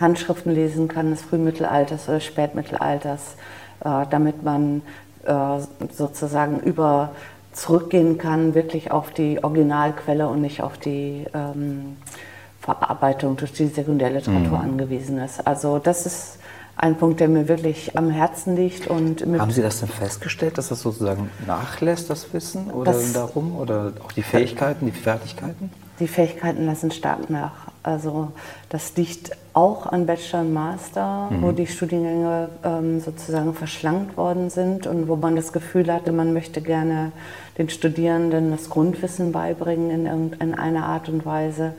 [0.00, 3.36] Handschriften lesen kann des Frühmittelalters oder Spätmittelalters,
[3.84, 4.82] äh, damit man
[5.92, 7.10] sozusagen über
[7.52, 11.96] zurückgehen kann, wirklich auf die Originalquelle und nicht auf die ähm,
[12.60, 14.64] Verarbeitung durch die Sekundärliteratur mhm.
[14.64, 15.46] angewiesen ist.
[15.46, 16.38] Also das ist
[16.76, 18.86] ein Punkt, der mir wirklich am Herzen liegt.
[18.86, 23.56] Und Haben Sie das denn festgestellt, dass das sozusagen nachlässt, das Wissen oder das, darum?
[23.56, 25.70] Oder auch die Fähigkeiten, die Fertigkeiten?
[25.98, 27.52] Die Fähigkeiten lassen stark nach.
[27.86, 28.32] Also
[28.68, 31.42] das liegt auch an Bachelor und Master, mhm.
[31.42, 36.32] wo die Studiengänge ähm, sozusagen verschlankt worden sind und wo man das Gefühl hatte, man
[36.32, 37.12] möchte gerne
[37.58, 41.74] den Studierenden das Grundwissen beibringen in irgendeiner Art und Weise.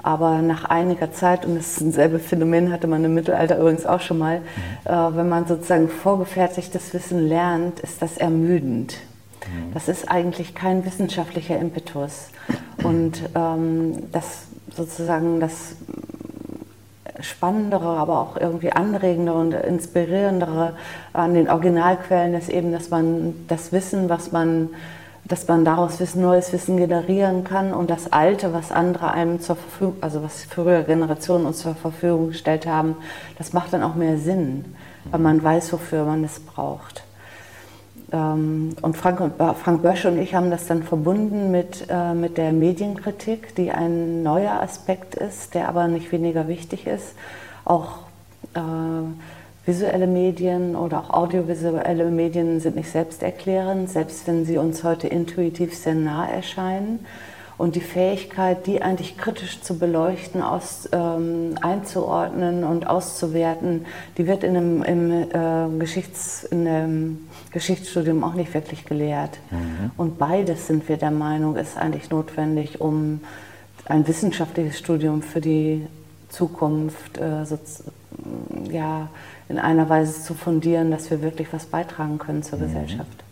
[0.00, 4.18] Aber nach einiger Zeit, und das selbe Phänomen hatte man im Mittelalter übrigens auch schon
[4.18, 4.44] mal, mhm.
[4.84, 8.94] äh, wenn man sozusagen vorgefertigtes Wissen lernt, ist das ermüdend.
[9.40, 9.74] Mhm.
[9.74, 12.28] Das ist eigentlich kein wissenschaftlicher Impetus.
[12.84, 14.47] Und ähm, das
[14.78, 15.76] sozusagen das
[17.20, 20.74] Spannendere, aber auch irgendwie anregendere und inspirierendere
[21.12, 24.70] an den Originalquellen ist eben, dass man das Wissen, was man,
[25.24, 29.56] dass man daraus Wissen, neues Wissen generieren kann und das Alte, was andere einem zur
[29.56, 32.96] Verfügung, also was frühere Generationen uns zur Verfügung gestellt haben,
[33.36, 34.76] das macht dann auch mehr Sinn,
[35.10, 37.02] weil man weiß, wofür man es braucht.
[38.12, 42.38] Ähm, und Frank, und Frank Bösch und ich haben das dann verbunden mit, äh, mit
[42.38, 47.14] der Medienkritik, die ein neuer Aspekt ist, der aber nicht weniger wichtig ist.
[47.64, 47.98] Auch
[48.54, 48.60] äh,
[49.66, 55.76] visuelle Medien oder auch audiovisuelle Medien sind nicht selbsterklärend, selbst wenn sie uns heute intuitiv
[55.76, 57.04] sehr nah erscheinen.
[57.58, 63.84] Und die Fähigkeit, die eigentlich kritisch zu beleuchten, aus, ähm, einzuordnen und auszuwerten,
[64.16, 69.38] die wird in einem, im, äh, Geschichts, in einem Geschichtsstudium auch nicht wirklich gelehrt.
[69.50, 69.90] Mhm.
[69.96, 73.20] Und beides sind wir der Meinung, ist eigentlich notwendig, um
[73.86, 75.86] ein wissenschaftliches Studium für die
[76.28, 77.58] Zukunft äh, so,
[78.70, 79.08] ja,
[79.48, 82.64] in einer Weise zu fundieren, dass wir wirklich was beitragen können zur mhm.
[82.64, 83.24] Gesellschaft.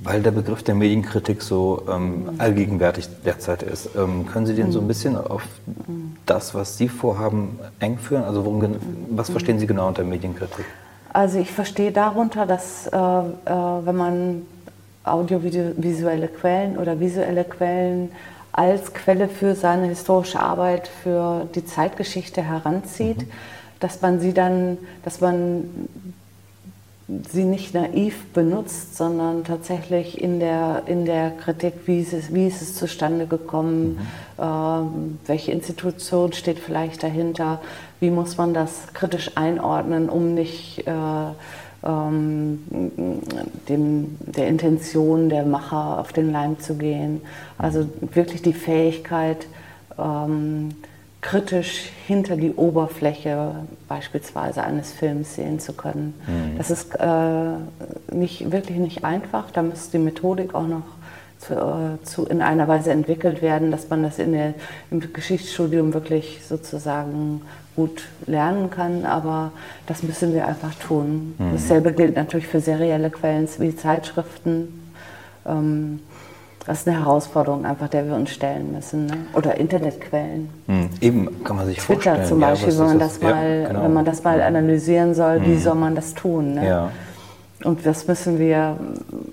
[0.00, 4.80] Weil der Begriff der Medienkritik so ähm, allgegenwärtig derzeit ist, ähm, können Sie den so
[4.80, 5.42] ein bisschen auf
[6.26, 8.24] das, was Sie vorhaben, eng führen?
[8.24, 8.76] Also worum,
[9.10, 10.64] was verstehen Sie genau unter Medienkritik?
[11.14, 14.42] Also ich verstehe darunter, dass äh, äh, wenn man
[15.04, 18.10] audiovisuelle Quellen oder visuelle Quellen
[18.50, 23.30] als Quelle für seine historische Arbeit, für die Zeitgeschichte heranzieht, mhm.
[23.78, 25.88] dass man sie dann, dass man
[27.30, 32.48] sie nicht naiv benutzt, sondern tatsächlich in der, in der Kritik, wie ist es, wie
[32.48, 33.98] ist es zustande gekommen,
[34.38, 34.42] mhm.
[34.42, 37.60] ähm, welche Institution steht vielleicht dahinter,
[38.04, 40.92] wie muss man das kritisch einordnen, um nicht äh,
[41.82, 42.58] ähm,
[43.66, 47.22] dem, der Intention der Macher auf den Leim zu gehen.
[47.56, 49.46] Also wirklich die Fähigkeit,
[49.98, 50.74] ähm,
[51.22, 53.54] kritisch hinter die Oberfläche
[53.88, 56.12] beispielsweise eines Films sehen zu können.
[56.26, 56.58] Mhm.
[56.58, 59.50] Das ist äh, nicht, wirklich nicht einfach.
[59.50, 60.82] Da müsste die Methodik auch noch
[61.38, 64.52] zu, äh, zu, in einer Weise entwickelt werden, dass man das in der,
[64.90, 67.40] im Geschichtsstudium wirklich sozusagen
[67.76, 69.04] gut lernen kann.
[69.04, 69.52] Aber
[69.86, 71.34] das müssen wir einfach tun.
[71.38, 71.52] Mhm.
[71.52, 74.92] Dasselbe gilt natürlich für serielle Quellen wie Zeitschriften.
[75.46, 76.00] Ähm,
[76.66, 79.06] das ist eine Herausforderung einfach, der wir uns stellen müssen.
[79.06, 79.26] Ne?
[79.34, 80.48] Oder Internetquellen.
[80.66, 82.26] Hm, eben kann man sich Twitter vorstellen.
[82.26, 83.82] zum Beispiel, ja, wenn, man das, das mal, ja, genau.
[83.82, 85.46] wenn man das mal analysieren soll, hm.
[85.46, 86.54] wie soll man das tun?
[86.54, 86.66] Ne?
[86.66, 86.90] Ja.
[87.64, 88.78] Und das müssen wir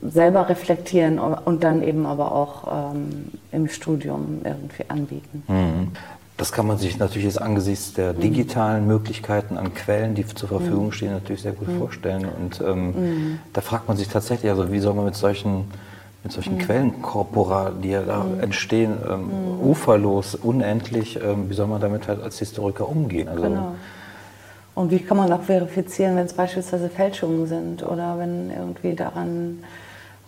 [0.01, 5.43] selber reflektieren und dann eben aber auch ähm, im Studium irgendwie anbieten.
[5.47, 5.91] Hm.
[6.37, 10.91] Das kann man sich natürlich jetzt angesichts der digitalen Möglichkeiten an Quellen, die zur Verfügung
[10.91, 12.25] stehen, natürlich sehr gut vorstellen.
[12.25, 15.65] Und ähm, da fragt man sich tatsächlich, also wie soll man mit solchen
[16.23, 16.59] mit solchen mhm.
[16.59, 18.41] Quellenkorpora, die ja da mhm.
[18.41, 19.69] entstehen, ähm, mhm.
[19.69, 23.27] uferlos, unendlich, ähm, wie soll man damit halt als Historiker umgehen?
[23.27, 23.75] Also, genau.
[24.73, 29.63] Und wie kann man auch verifizieren, wenn es beispielsweise Fälschungen sind oder wenn irgendwie daran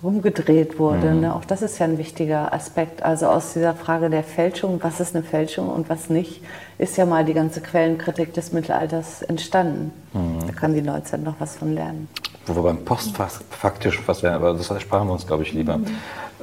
[0.04, 1.12] rumgedreht wurde?
[1.12, 1.22] Mhm.
[1.22, 1.36] Ne?
[1.36, 3.04] Auch das ist ja ein wichtiger Aspekt.
[3.04, 6.42] Also aus dieser Frage der Fälschung, was ist eine Fälschung und was nicht,
[6.78, 9.92] ist ja mal die ganze Quellenkritik des Mittelalters entstanden.
[10.14, 10.48] Mhm.
[10.48, 12.08] Da kann die Neuzeit noch was von lernen
[12.46, 15.78] wo wir beim Postfaktisch fast wären, aber das sparen wir uns, glaube ich, lieber.
[15.78, 15.88] Mhm.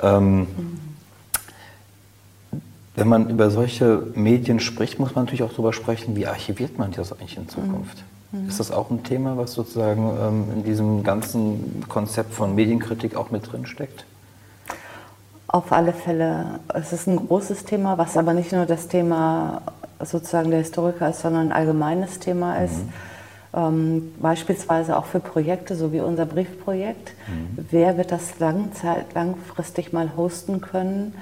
[0.02, 0.46] Ähm,
[2.96, 6.92] wenn man über solche Medien spricht, muss man natürlich auch darüber sprechen, wie archiviert man
[6.92, 8.02] das eigentlich in Zukunft?
[8.48, 13.30] Ist das auch ein Thema, was sozusagen ähm, in diesem ganzen Konzept von Medienkritik auch
[13.30, 14.04] mit drin steckt?
[15.48, 16.60] Auf alle Fälle.
[16.72, 19.62] Es ist ein großes Thema, was aber nicht nur das Thema
[20.00, 22.78] sozusagen der Historiker ist, sondern ein allgemeines Thema ist.
[22.78, 22.92] Mhm
[23.52, 27.12] ähm, beispielsweise auch für Projekte, so wie unser Briefprojekt.
[27.26, 27.66] Mhm.
[27.70, 31.14] Wer wird das langzeit, langfristig mal hosten können?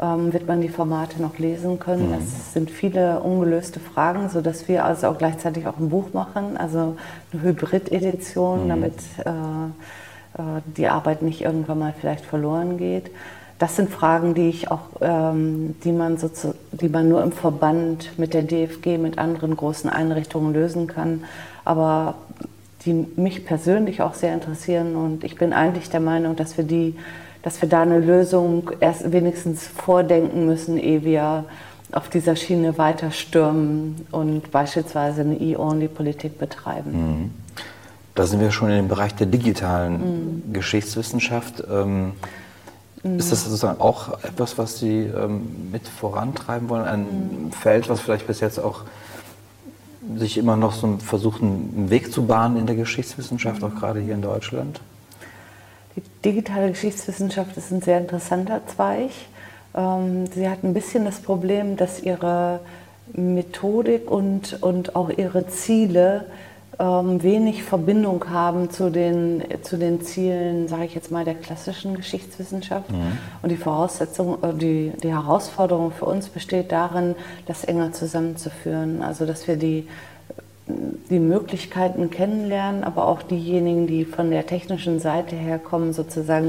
[0.00, 2.08] Ähm, wird man die Formate noch lesen können?
[2.08, 2.12] Mhm.
[2.12, 6.96] Das sind viele ungelöste Fragen, sodass wir also auch gleichzeitig auch ein Buch machen, also
[7.32, 8.68] eine Hybrid-Edition, mhm.
[8.68, 13.10] damit äh, äh, die Arbeit nicht irgendwann mal vielleicht verloren geht.
[13.58, 17.32] Das sind Fragen, die ich auch, ähm, die man so zu, die man nur im
[17.32, 21.22] Verband mit der DFG, mit anderen großen Einrichtungen lösen kann
[21.66, 22.14] aber
[22.84, 24.94] die mich persönlich auch sehr interessieren.
[24.94, 26.94] Und ich bin eigentlich der Meinung, dass wir, die,
[27.46, 31.44] dass wir da eine Lösung erst wenigstens vordenken müssen, ehe wir
[31.92, 36.90] auf dieser Schiene weiter stürmen und beispielsweise eine E-Only-Politik betreiben.
[36.90, 37.30] Mhm.
[38.16, 39.92] Da sind wir schon in dem Bereich der digitalen
[40.48, 40.52] mhm.
[40.54, 41.62] Geschichtswissenschaft.
[41.70, 42.14] Ähm,
[43.04, 43.16] mhm.
[43.16, 46.84] Ist das sozusagen auch etwas, was Sie ähm, mit vorantreiben wollen?
[46.84, 47.52] Ein mhm.
[47.52, 48.80] Feld, was vielleicht bis jetzt auch
[50.16, 54.14] sich immer noch so versuchen, einen Weg zu bahnen in der Geschichtswissenschaft, auch gerade hier
[54.14, 54.80] in Deutschland?
[55.96, 59.10] Die digitale Geschichtswissenschaft ist ein sehr interessanter Zweig.
[59.74, 62.60] Ähm, sie hat ein bisschen das Problem, dass ihre
[63.12, 66.26] Methodik und, und auch ihre Ziele
[66.78, 71.94] ähm, wenig Verbindung haben zu den, zu den Zielen, sage ich jetzt mal, der klassischen
[71.94, 72.90] Geschichtswissenschaft.
[72.90, 73.18] Mhm.
[73.42, 77.14] Und die Voraussetzung, äh, die, die Herausforderung für uns besteht darin,
[77.46, 79.02] das enger zusammenzuführen.
[79.02, 79.88] Also dass wir die,
[80.68, 86.48] die Möglichkeiten kennenlernen, aber auch diejenigen, die von der technischen Seite her kommen, sozusagen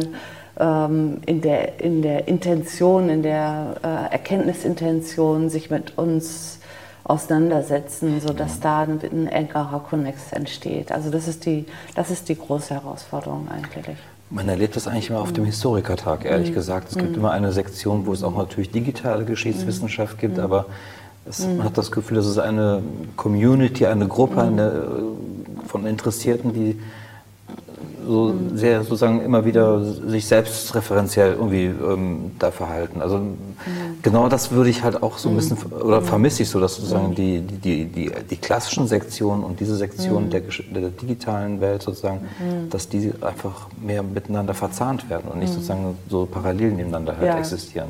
[0.59, 6.59] ähm, in, der, in der Intention, in der äh, Erkenntnisintention, sich mit uns
[7.03, 10.91] auseinandersetzen, sodass da ein, ein engerer Konnex entsteht.
[10.91, 13.97] Also das ist, die, das ist die große Herausforderung eigentlich.
[14.29, 16.55] Man erlebt das eigentlich immer auf dem Historikertag, ehrlich mhm.
[16.55, 16.89] gesagt.
[16.89, 17.19] Es gibt mhm.
[17.19, 20.43] immer eine Sektion, wo es auch natürlich digitale Geschichtswissenschaft gibt, mhm.
[20.43, 20.65] aber
[21.29, 22.81] es, man hat das Gefühl, dass es eine
[23.15, 26.79] Community, eine Gruppe eine, äh, von Interessierten, die
[28.07, 28.57] so mhm.
[28.57, 33.01] sehr sozusagen immer wieder sich selbst referenziell irgendwie ähm, da verhalten.
[33.01, 33.35] Also mhm.
[34.01, 35.37] genau das würde ich halt auch so ein mhm.
[35.37, 39.75] bisschen, oder vermisse ich so, dass sozusagen die, die, die, die klassischen Sektionen und diese
[39.75, 40.41] Sektionen der,
[40.73, 42.21] der, digitalen Welt sozusagen,
[42.69, 47.37] dass die einfach mehr miteinander verzahnt werden und nicht sozusagen so parallel nebeneinander halt ja.
[47.37, 47.89] existieren.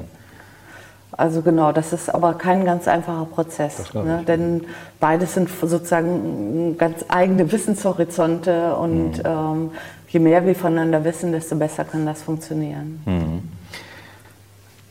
[1.11, 4.23] Also genau, das ist aber kein ganz einfacher Prozess, ne?
[4.27, 4.65] denn
[4.99, 9.23] beides sind sozusagen ganz eigene Wissenshorizonte und mhm.
[9.25, 9.71] ähm,
[10.09, 13.01] je mehr wir voneinander wissen, desto besser kann das funktionieren.
[13.05, 13.41] Mhm.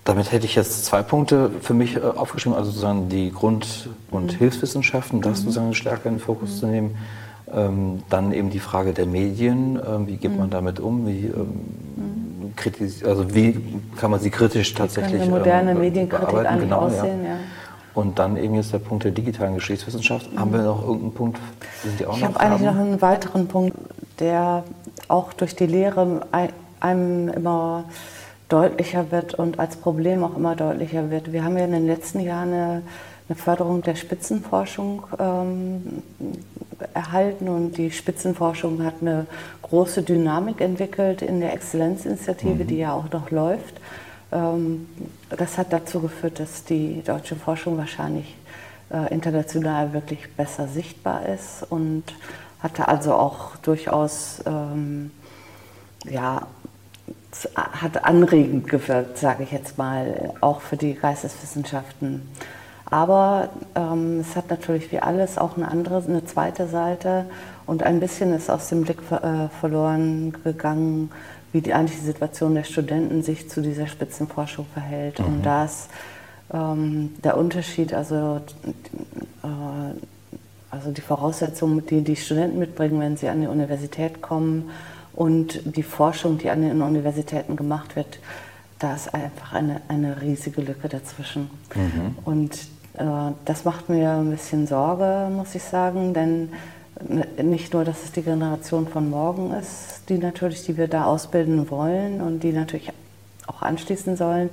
[0.05, 4.33] Damit hätte ich jetzt zwei Punkte für mich äh, aufgeschrieben, also sozusagen die Grund- und
[4.33, 4.39] mhm.
[4.39, 5.45] Hilfswissenschaften, das mhm.
[5.45, 6.59] sozusagen stärker in den Fokus mhm.
[6.59, 6.97] zu nehmen.
[7.53, 10.51] Ähm, dann eben die Frage der Medien, ähm, wie geht man mhm.
[10.51, 11.61] damit um, wie, ähm,
[13.05, 13.61] also wie
[13.97, 17.31] kann man sie kritisch tatsächlich eine moderne ähm, Medienkritik eigentlich genau, aussehen, ja.
[17.31, 17.37] ja.
[17.95, 20.29] Und dann eben jetzt der Punkt der digitalen Geschichtswissenschaft.
[20.37, 21.39] Haben wir noch irgendeinen Punkt,
[21.99, 23.75] Ich habe eigentlich noch einen weiteren Punkt,
[24.21, 24.65] der
[25.09, 26.27] auch durch die Lehre
[26.81, 27.85] einem immer
[28.49, 31.33] deutlicher wird und als Problem auch immer deutlicher wird.
[31.33, 32.83] Wir haben ja in den letzten Jahren eine,
[33.29, 36.03] eine Förderung der Spitzenforschung ähm,
[36.95, 39.27] erhalten und die Spitzenforschung hat eine
[39.63, 42.67] große Dynamik entwickelt in der Exzellenzinitiative, mhm.
[42.67, 43.81] die ja auch noch läuft.
[44.33, 44.87] Ähm,
[45.31, 48.37] das hat dazu geführt, dass die deutsche Forschung wahrscheinlich
[48.91, 52.05] äh, international wirklich besser sichtbar ist und
[52.61, 55.11] hatte also auch durchaus, ähm,
[56.05, 56.47] ja,
[57.55, 62.23] hat anregend gewirkt, sage ich jetzt mal, auch für die Geisteswissenschaften.
[62.89, 67.27] Aber ähm, es hat natürlich wie alles auch eine andere, eine zweite Seite
[67.67, 71.11] und ein bisschen ist aus dem Blick äh, verloren gegangen,
[71.53, 75.19] wie die, eigentlich die Situation der Studenten sich zu dieser Spitzenforschung verhält.
[75.19, 75.27] Mhm.
[75.27, 75.89] Und das
[76.53, 78.41] ähm, der Unterschied, also,
[79.43, 79.49] äh,
[80.71, 84.71] also die Voraussetzungen, die die Studenten mitbringen, wenn sie an die Universität kommen
[85.15, 88.21] und die Forschung, die an den Universitäten gemacht wird,
[88.79, 91.51] da ist einfach eine, eine riesige Lücke dazwischen.
[91.75, 92.19] Mhm.
[92.25, 92.76] Und
[93.45, 96.51] das macht mir ein bisschen Sorge, muss ich sagen, denn
[97.43, 101.71] nicht nur, dass es die Generation von morgen ist, die natürlich, die wir da ausbilden
[101.71, 102.91] wollen und die natürlich
[103.47, 104.51] auch anschließen sollen,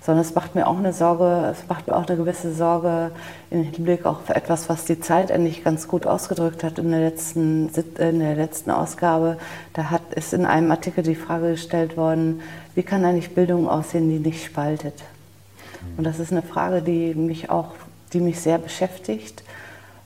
[0.00, 3.12] sondern es macht mir auch eine Sorge, es macht mir auch eine gewisse Sorge
[3.50, 7.68] im Hinblick auf etwas, was die Zeit endlich ganz gut ausgedrückt hat in der letzten,
[7.98, 9.36] in der letzten Ausgabe.
[9.74, 12.40] Da hat, ist in einem Artikel die Frage gestellt worden,
[12.74, 14.94] wie kann eigentlich Bildung aussehen, die nicht spaltet?
[15.96, 17.72] Und das ist eine Frage, die mich auch,
[18.12, 19.42] die mich sehr beschäftigt,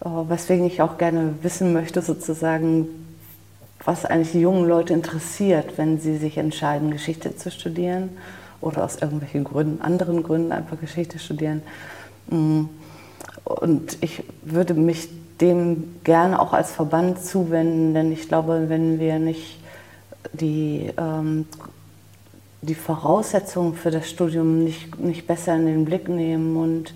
[0.04, 2.88] äh, weswegen ich auch gerne wissen möchte, sozusagen,
[3.84, 8.10] was eigentlich die jungen Leute interessiert, wenn sie sich entscheiden, Geschichte zu studieren
[8.60, 11.62] oder aus irgendwelchen Gründen, anderen Gründen einfach Geschichte studieren.
[12.28, 12.64] Mm.
[13.44, 15.08] Und ich würde mich
[15.40, 19.60] dem gerne auch als Verband zuwenden, denn ich glaube, wenn wir nicht
[20.32, 21.46] die, ähm,
[22.62, 26.92] die Voraussetzungen für das Studium nicht, nicht besser in den Blick nehmen und,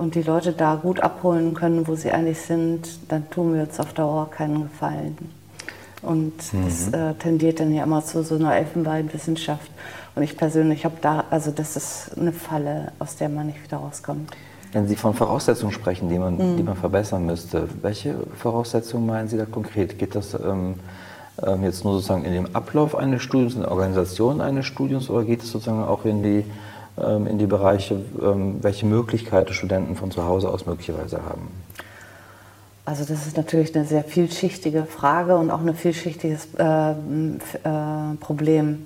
[0.00, 3.78] und die Leute da gut abholen können, wo sie eigentlich sind, dann tun wir uns
[3.78, 5.18] auf Dauer keinen Gefallen.
[6.00, 6.64] Und mhm.
[6.64, 9.70] das äh, tendiert dann ja immer zu so einer Elfenbeinwissenschaft.
[10.14, 13.76] Und ich persönlich habe da, also das ist eine Falle, aus der man nicht wieder
[13.76, 14.30] rauskommt.
[14.72, 16.56] Wenn Sie von Voraussetzungen sprechen, die man, mhm.
[16.56, 19.98] die man verbessern müsste, welche Voraussetzungen meinen Sie da konkret?
[19.98, 20.76] Geht das ähm,
[21.46, 25.24] ähm, jetzt nur sozusagen in dem Ablauf eines Studiums, in der Organisation eines Studiums oder
[25.24, 26.44] geht es sozusagen auch in die,
[26.96, 31.48] in die Bereiche, ähm, welche Möglichkeiten Studenten von zu Hause aus möglicherweise haben?
[32.84, 38.84] Also das ist natürlich eine sehr vielschichtige Frage und auch ein vielschichtiges äh, äh, Problem.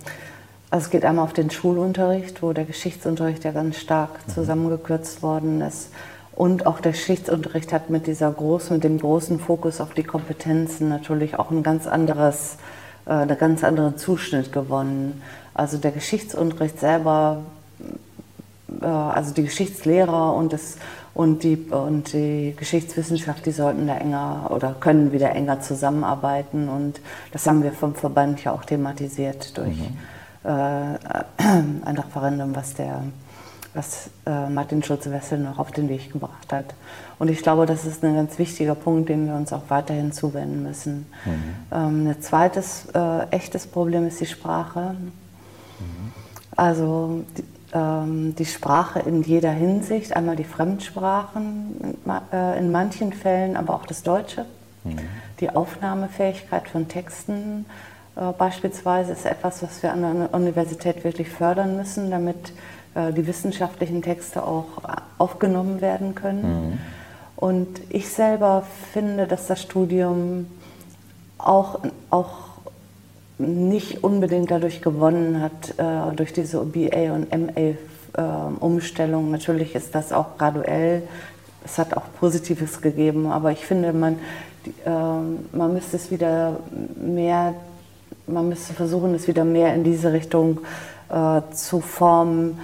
[0.71, 4.33] Also es geht einmal auf den Schulunterricht, wo der Geschichtsunterricht ja ganz stark mhm.
[4.33, 5.91] zusammengekürzt worden ist.
[6.35, 10.89] Und auch der Geschichtsunterricht hat mit, dieser großen, mit dem großen Fokus auf die Kompetenzen
[10.89, 12.57] natürlich auch ein ganz anderes,
[13.07, 15.23] äh, einen ganz anderen Zuschnitt gewonnen.
[15.55, 17.39] Also der Geschichtsunterricht selber,
[18.81, 20.77] äh, also die Geschichtslehrer und, das,
[21.15, 26.69] und, die, und die Geschichtswissenschaft, die sollten da enger oder können wieder enger zusammenarbeiten.
[26.69, 27.01] Und
[27.33, 29.77] das haben wir vom Verband ja auch thematisiert durch.
[29.77, 29.99] Mhm
[30.45, 33.03] äh, ein Referendum, was, der,
[33.73, 36.75] was äh, Martin Schulze-Wessel noch auf den Weg gebracht hat.
[37.19, 40.63] Und ich glaube, das ist ein ganz wichtiger Punkt, dem wir uns auch weiterhin zuwenden
[40.63, 41.07] müssen.
[41.25, 41.33] Mhm.
[41.73, 44.97] Ähm, ein zweites äh, echtes Problem ist die Sprache.
[45.79, 46.13] Mhm.
[46.57, 53.13] Also die, ähm, die Sprache in jeder Hinsicht, einmal die Fremdsprachen in, äh, in manchen
[53.13, 54.47] Fällen, aber auch das Deutsche,
[54.85, 54.99] mhm.
[55.41, 57.67] die Aufnahmefähigkeit von Texten,
[58.17, 62.53] äh, beispielsweise ist etwas, was wir an der Universität wirklich fördern müssen, damit
[62.95, 64.67] äh, die wissenschaftlichen Texte auch
[65.19, 66.71] aufgenommen werden können.
[66.71, 66.79] Mhm.
[67.37, 70.47] Und ich selber finde, dass das Studium
[71.39, 72.54] auch, auch
[73.39, 79.31] nicht unbedingt dadurch gewonnen hat, äh, durch diese BA und MA-Umstellung.
[79.31, 81.03] Natürlich ist das auch graduell,
[81.65, 84.19] es hat auch Positives gegeben, aber ich finde, man,
[84.85, 86.59] man müsste es wieder
[86.97, 87.55] mehr
[88.27, 90.61] man müsste versuchen, es wieder mehr in diese Richtung
[91.11, 92.59] äh, zu formen,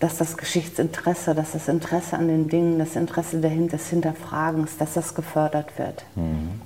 [0.00, 4.94] dass das Geschichtsinteresse, dass das Interesse an den Dingen, das Interesse dahinter, des Hinterfragens, dass
[4.94, 6.04] das gefördert wird.
[6.16, 6.60] Mhm.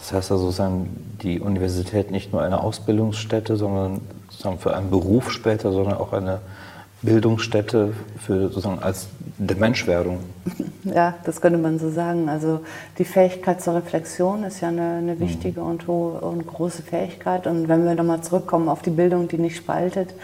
[0.00, 5.30] Das heißt also, sozusagen, die Universität nicht nur eine Ausbildungsstätte, sondern sozusagen für einen Beruf
[5.30, 6.40] später, sondern auch eine
[7.02, 9.08] Bildungsstätte für sozusagen als
[9.38, 10.18] Menschwerdung.
[10.82, 12.30] Ja, das könnte man so sagen.
[12.30, 12.60] Also
[12.96, 15.20] die Fähigkeit zur Reflexion ist ja eine, eine mhm.
[15.20, 17.46] wichtige und, und, große Fähigkeit.
[17.46, 20.14] Und wenn wir nochmal zurückkommen auf die Bildung, die nicht spaltet,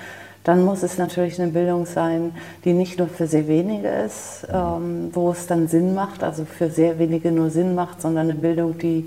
[0.44, 2.32] dann muss es natürlich eine Bildung sein,
[2.64, 4.54] die nicht nur für sehr wenige ist, mhm.
[4.54, 8.38] ähm, wo es dann Sinn macht, also für sehr wenige nur Sinn macht, sondern eine
[8.38, 9.06] Bildung, die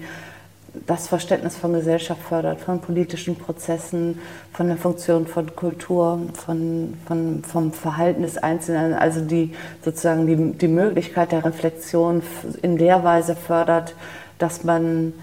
[0.85, 4.19] das Verständnis von Gesellschaft fördert, von politischen Prozessen,
[4.53, 9.53] von der Funktion von Kultur, von, von, vom Verhalten des Einzelnen, also die
[9.83, 12.21] sozusagen die, die Möglichkeit der Reflexion
[12.61, 13.95] in der Weise fördert,
[14.37, 15.13] dass man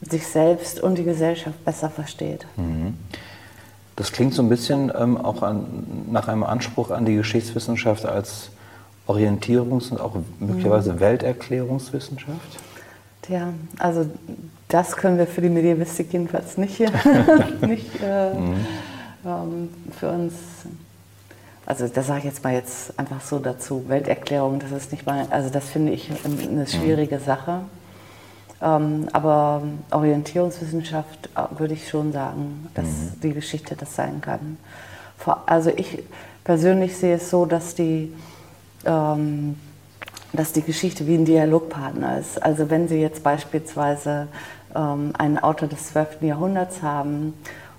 [0.00, 2.46] sich selbst und die Gesellschaft besser versteht.
[2.56, 2.94] Mhm.
[3.96, 8.50] Das klingt so ein bisschen ähm, auch an, nach einem Anspruch an die Geschichtswissenschaft als
[9.06, 11.00] Orientierungs- und auch möglicherweise mhm.
[11.00, 12.58] Welterklärungswissenschaft.
[13.28, 14.06] Ja, also
[14.74, 16.80] das können wir für die Medievistik jedenfalls nicht,
[17.60, 18.66] nicht äh, mhm.
[19.24, 20.34] ähm, für uns.
[21.64, 23.84] Also das sage ich jetzt mal jetzt einfach so dazu.
[23.86, 26.66] Welterklärung, das ist nicht mal, also das finde ich eine mhm.
[26.66, 27.60] schwierige Sache.
[28.60, 29.62] Ähm, aber
[29.92, 33.20] Orientierungswissenschaft äh, würde ich schon sagen, dass mhm.
[33.22, 34.56] die Geschichte das sein kann.
[35.46, 36.02] also ich
[36.42, 38.12] persönlich sehe es so, dass die
[38.84, 39.54] ähm,
[40.34, 42.42] dass die Geschichte wie ein Dialogpartner ist.
[42.42, 44.28] Also wenn Sie jetzt beispielsweise
[44.74, 46.22] ähm, einen Autor des 12.
[46.22, 47.34] Jahrhunderts haben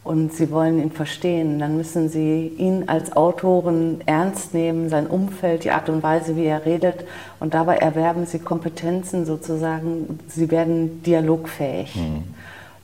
[0.05, 5.63] und Sie wollen ihn verstehen, dann müssen Sie ihn als Autoren ernst nehmen, sein Umfeld,
[5.63, 7.05] die Art und Weise, wie er redet.
[7.39, 11.95] Und dabei erwerben Sie Kompetenzen sozusagen, Sie werden dialogfähig.
[11.95, 12.23] Mhm.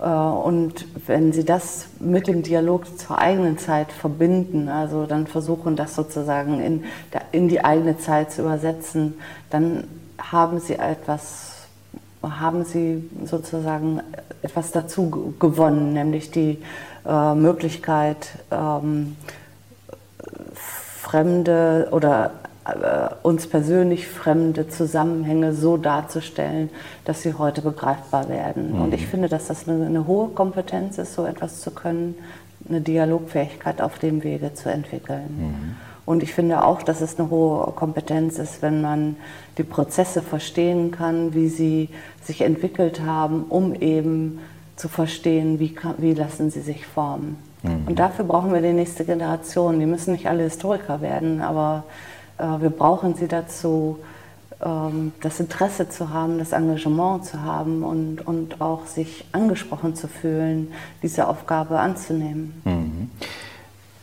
[0.03, 5.93] Und wenn Sie das mit dem Dialog zur eigenen Zeit verbinden, also dann versuchen, das
[5.93, 6.85] sozusagen in,
[7.31, 9.13] in die eigene Zeit zu übersetzen,
[9.51, 9.83] dann
[10.17, 11.50] haben Sie etwas
[12.23, 14.01] haben Sie sozusagen
[14.41, 16.59] etwas dazu gewonnen, nämlich die
[17.05, 19.15] äh, Möglichkeit, ähm,
[21.01, 22.31] fremde oder
[22.65, 26.69] äh, uns persönlich fremde Zusammenhänge so darzustellen,
[27.05, 28.73] dass sie heute begreifbar werden.
[28.75, 28.81] Mhm.
[28.81, 32.15] Und ich finde, dass das eine, eine, hohe Kompetenz ist, so etwas zu können,
[32.69, 35.25] eine Dialogfähigkeit auf dem Wege zu entwickeln.
[35.37, 35.90] Mhm.
[36.05, 39.15] Und ich finde auch, dass es eine hohe Kompetenz ist, wenn man
[39.57, 41.89] die Prozesse verstehen kann, wie sie
[42.23, 44.39] sich entwickelt haben, um eben
[44.75, 47.37] zu verstehen, wie, wie lassen sie sich formen.
[47.63, 47.87] Mhm.
[47.87, 49.79] Und dafür brauchen wir die nächste Generation.
[49.79, 51.83] Die müssen nicht alle Historiker werden, aber
[52.37, 53.99] äh, wir brauchen sie dazu,
[54.63, 60.07] ähm, das Interesse zu haben, das Engagement zu haben und, und auch sich angesprochen zu
[60.07, 60.71] fühlen,
[61.01, 62.61] diese Aufgabe anzunehmen.
[62.65, 62.90] Mhm.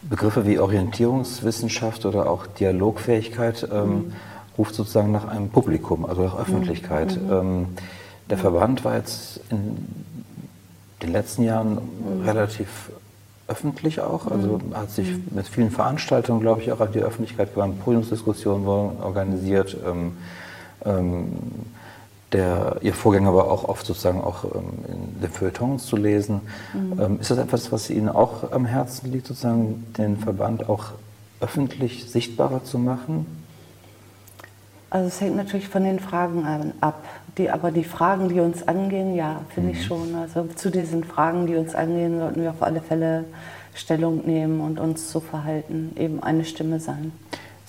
[0.09, 4.13] Begriffe wie Orientierungswissenschaft oder auch Dialogfähigkeit ähm, mhm.
[4.57, 7.21] ruft sozusagen nach einem Publikum, also nach Öffentlichkeit.
[7.21, 7.33] Mhm.
[7.33, 7.67] Ähm,
[8.31, 9.77] der Verband war jetzt in
[11.03, 12.25] den letzten Jahren mhm.
[12.25, 12.91] relativ
[13.49, 14.77] öffentlich auch, also mhm.
[14.77, 15.25] hat sich mhm.
[15.31, 19.77] mit vielen Veranstaltungen, glaube ich, auch an die Öffentlichkeit gewandt, Podiumsdiskussionen wurden organisiert.
[19.87, 20.17] Ähm,
[20.85, 21.27] ähm,
[22.33, 26.43] der, ihr Vorgänger war auch oft sozusagen auch ähm, in den Feuilletons zu lesen.
[26.75, 27.01] Mhm.
[27.01, 30.93] Ähm, ist das etwas, was Ihnen auch am Herzen liegt, sozusagen den Verband auch
[31.41, 33.27] öffentlich sichtbarer zu machen?
[34.91, 37.05] Also es hängt natürlich von den Fragen ab.
[37.37, 39.77] Die, aber die Fragen, die uns angehen, ja, finde mhm.
[39.77, 40.15] ich schon.
[40.15, 43.25] Also zu diesen Fragen, die uns angehen, sollten wir auf alle Fälle
[43.75, 47.13] Stellung nehmen und uns zu verhalten, eben eine Stimme sein.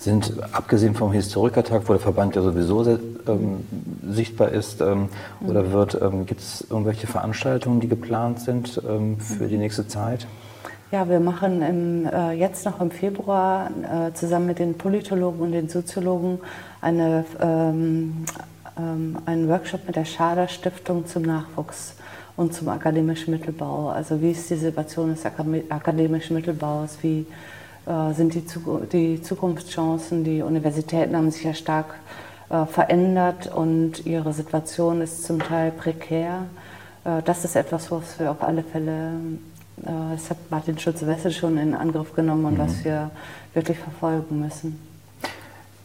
[0.00, 2.98] Sind, abgesehen vom Historikertag, wo der Verband ja sowieso sehr,
[3.28, 3.66] ähm,
[4.08, 5.48] sichtbar ist, ähm, mhm.
[5.48, 10.26] oder wird, ähm, gibt es irgendwelche Veranstaltungen, die geplant sind ähm, für die nächste Zeit?
[10.90, 15.52] Ja, wir machen im, äh, jetzt noch im Februar äh, zusammen mit den Politologen und
[15.52, 16.40] den Soziologen
[16.80, 18.24] eine ähm,
[18.80, 21.94] ähm, einen Workshop mit der Schader Stiftung zum Nachwuchs
[22.36, 23.88] und zum akademischen Mittelbau.
[23.88, 27.26] Also wie ist die Situation des akademischen Mittelbaus, wie
[27.86, 28.44] sind die,
[28.92, 31.94] die Zukunftschancen, die Universitäten haben sich ja stark
[32.50, 36.46] äh, verändert und ihre Situation ist zum Teil prekär.
[37.04, 39.12] Äh, das ist etwas, was wir auf alle Fälle,
[39.82, 42.58] äh, das hat Martin Schulze-Wessel schon in Angriff genommen und mhm.
[42.58, 43.12] was wir
[43.54, 44.89] wirklich verfolgen müssen.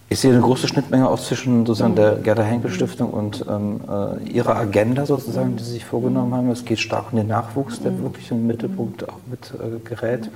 [0.07, 4.29] Ich sehe eine große Schnittmenge auch zwischen sozusagen der Gerda Henkel Stiftung und ähm, äh,
[4.29, 6.51] ihrer Agenda sozusagen, die Sie sich vorgenommen haben.
[6.51, 10.29] Es geht stark um den Nachwuchs, der wirklich im Mittelpunkt auch mit äh, gerät.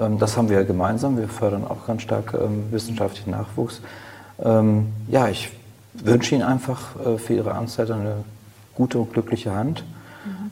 [0.00, 1.18] Ähm, das haben wir gemeinsam.
[1.18, 3.82] Wir fördern auch ganz stark ähm, wissenschaftlichen Nachwuchs.
[4.42, 5.50] Ähm, ja, ich
[5.92, 8.24] wünsche Ihnen einfach äh, für Ihre Amtszeit eine
[8.74, 9.84] gute und glückliche Hand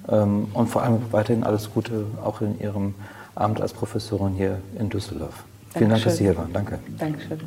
[0.07, 0.49] mhm.
[0.53, 2.95] und vor allem weiterhin alles Gute auch in Ihrem
[3.35, 5.45] Amt als Professorin hier in Düsseldorf.
[5.71, 6.53] Vielen Dank, dass Sie hier waren.
[6.53, 6.79] Danke.
[6.99, 7.41] Dankeschön.